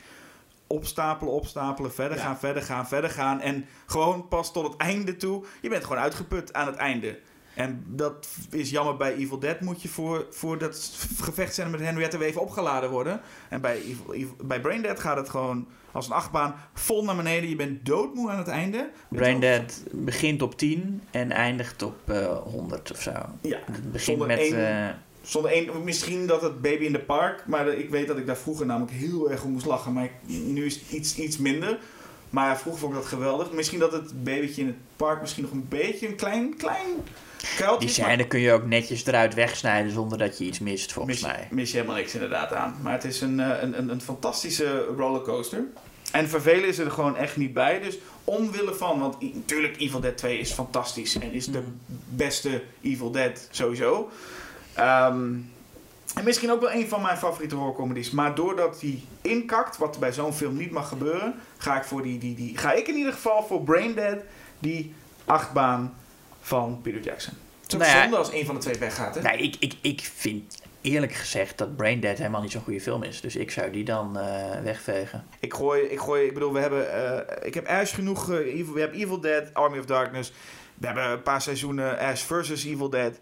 [0.67, 2.23] opstapelen, opstapelen, verder Ja.
[2.23, 3.39] gaan, verder gaan, verder gaan.
[3.41, 5.45] En gewoon pas tot het einde toe.
[5.61, 7.19] Je bent gewoon uitgeput aan het einde.
[7.55, 9.59] En dat is jammer bij Evil Dead.
[9.61, 13.21] Moet je voor, voor dat gevechtscène met Henrietta weer even opgeladen worden.
[13.49, 17.49] En bij, Evil, Evil- bij Braindead gaat het gewoon als een achtbaan vol naar beneden.
[17.49, 18.89] Je bent doodmoe aan het einde.
[19.09, 23.11] Braindead begint op 10 en eindigt op eh 100 of zo.
[23.41, 24.39] Ja, Het begint zonder met...
[24.39, 24.89] één- eh,
[25.21, 28.37] Zonder één, misschien dat het Baby in the Park, maar ik weet dat ik daar
[28.37, 29.93] vroeger namelijk heel erg om moest lachen.
[29.93, 30.11] Maar ik-
[30.45, 31.79] nu is het iets, iets minder.
[32.31, 33.51] Maar vroeger vond ik dat geweldig.
[33.51, 36.87] Misschien dat het babytje in het park misschien nog een beetje een klein, klein
[37.57, 40.59] kuiltje die is, maar scène kun je ook netjes eruit wegsnijden zonder dat je iets
[40.59, 41.47] mist, volgens mis, mij.
[41.51, 42.75] mis je helemaal niks inderdaad aan.
[42.81, 45.63] Maar het is een, eh, een, een, een fantastische rollercoaster.
[46.11, 47.79] En vervelen is er gewoon echt niet bij.
[47.79, 51.19] Dus omwille van, want natuurlijk Evil Dead 2 is fantastisch.
[51.19, 51.79] En is de Mm.
[52.09, 54.09] beste Evil Dead sowieso.
[54.73, 55.29] Ehm,
[56.15, 58.11] en misschien ook wel een van mijn favoriete horrorcomedies.
[58.11, 62.19] Maar doordat die inkakt, wat bij zo'n film niet mag gebeuren, ga ik, voor die,
[62.19, 64.17] die, die, ga ik in ieder geval voor Braindead
[64.59, 64.93] die
[65.25, 65.93] achtbaan
[66.41, 67.33] van Peter Jackson.
[67.61, 69.15] Het is ook Nou ja, zonde als een van de twee weggaat.
[69.15, 69.21] Hè?
[69.21, 73.21] Nee, ik, ik, ik vind eerlijk gezegd dat Braindead helemaal niet zo'n goede film is.
[73.21, 75.25] Dus ik zou die dan eh, wegvegen.
[75.39, 78.73] Ik gooi, ik gooi, ik bedoel, we hebben, eh, ik heb Ash genoeg, eh, Evil,
[78.73, 80.33] we hebben Evil Dead, Army of Darkness.
[80.73, 83.19] We hebben een paar seizoenen Ash versus Evil Dead.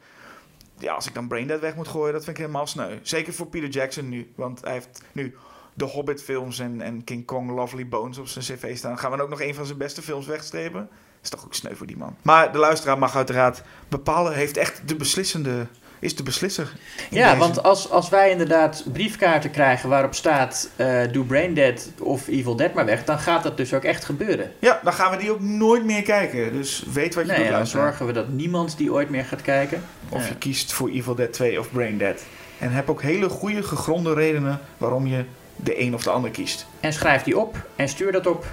[0.80, 2.98] Ja, als ik dan Braindead weg moet gooien, dat vind ik helemaal sneu.
[3.02, 5.36] Zeker voor Peter Jackson nu, want hij heeft nu
[5.74, 8.98] de Hobbit films en, en King Kong Lovely Bones op zijn cv staan.
[8.98, 10.90] Gaan we dan ook nog een van zijn beste films wegstrepen?
[11.22, 12.16] Is toch ook sneu voor die man.
[12.22, 15.68] Maar de luisteraar mag uiteraard bepalen, heeft echt de beslissende,
[16.00, 16.72] is de beslisser.
[17.10, 17.40] Ja, deze.
[17.40, 20.70] want als, als wij inderdaad briefkaarten krijgen waarop staat...
[20.76, 23.04] eh doe Braindead of Evil Dead maar weg...
[23.06, 24.52] dan gaat dat dus ook echt gebeuren.
[24.60, 26.52] Ja, dan gaan we die ook nooit meer kijken.
[26.54, 29.26] Dus weet wat je Nee, doet, en dan zorgen we dat niemand die ooit meer
[29.26, 29.84] gaat kijken.
[30.10, 30.28] Of Ja.
[30.28, 32.22] je kiest voor Evil Dead 2 of Brain Dead.
[32.60, 35.24] En heb ook hele goede gegronde redenen waarom je
[35.56, 36.66] de een of de ander kiest.
[36.80, 38.46] En schrijf die op en stuur dat op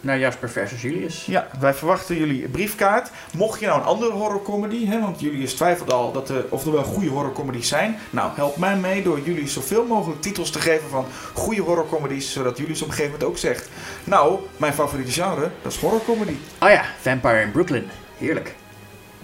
[0.00, 1.24] naar Jasper Julius.
[1.24, 3.10] Ja, wij verwachten jullie briefkaart.
[3.36, 6.72] Mocht je nou een andere horrorcomedy, hè, want Julius twijfelt al dat er, of er
[6.72, 7.98] wel goede horrorcomedies zijn.
[8.10, 12.32] Nou, help mij mee door jullie zoveel mogelijk titels te geven van goede horrorcomedies.
[12.32, 13.68] Zodat Julius op een gegeven moment ook zegt,
[14.04, 16.34] nou, mijn favoriete genre, dat is horrorcomedy.
[16.60, 17.88] Oh ja, Vampire in Brooklyn.
[18.18, 18.54] Heerlijk.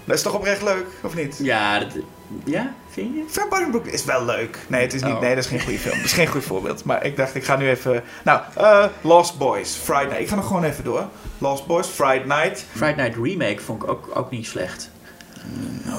[0.05, 1.39] Dat is toch oprecht leuk, of niet?
[1.43, 1.89] Ja, dat,
[2.45, 3.91] ja vind je?
[3.93, 4.59] Is wel leuk.
[4.66, 5.20] Nee, het is niet, Oh.
[5.20, 5.97] nee, dat is geen goede film.
[5.97, 6.85] Dat is geen goed voorbeeld.
[6.85, 8.03] Maar ik dacht, ik ga nu even...
[8.24, 10.20] Nou, eh, Lost Boys, Friday Night.
[10.20, 11.07] Ik ga nog gewoon even door.
[11.39, 12.64] Lost Boys, Friday Night.
[12.72, 14.91] Friday Night Remake vond ik ook, ook niet slecht.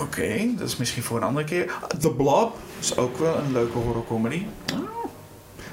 [0.01, 1.71] Oké, dat is misschien voor een andere keer.
[1.99, 4.45] The Blob is ook wel een leuke horrorcomedy.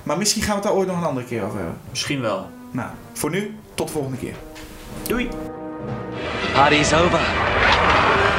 [0.02, 1.78] Maar misschien gaan we het daar ooit nog een andere keer over hebben.
[1.90, 2.48] Misschien wel.
[2.70, 4.34] Nou, voor nu, tot de volgende keer.
[5.02, 5.28] Doei!
[6.52, 7.20] Party's over.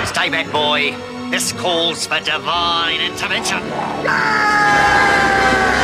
[0.06, 0.94] Stay back, boy.
[1.32, 3.60] This calls for divine intervention.
[4.08, 5.75] Ah!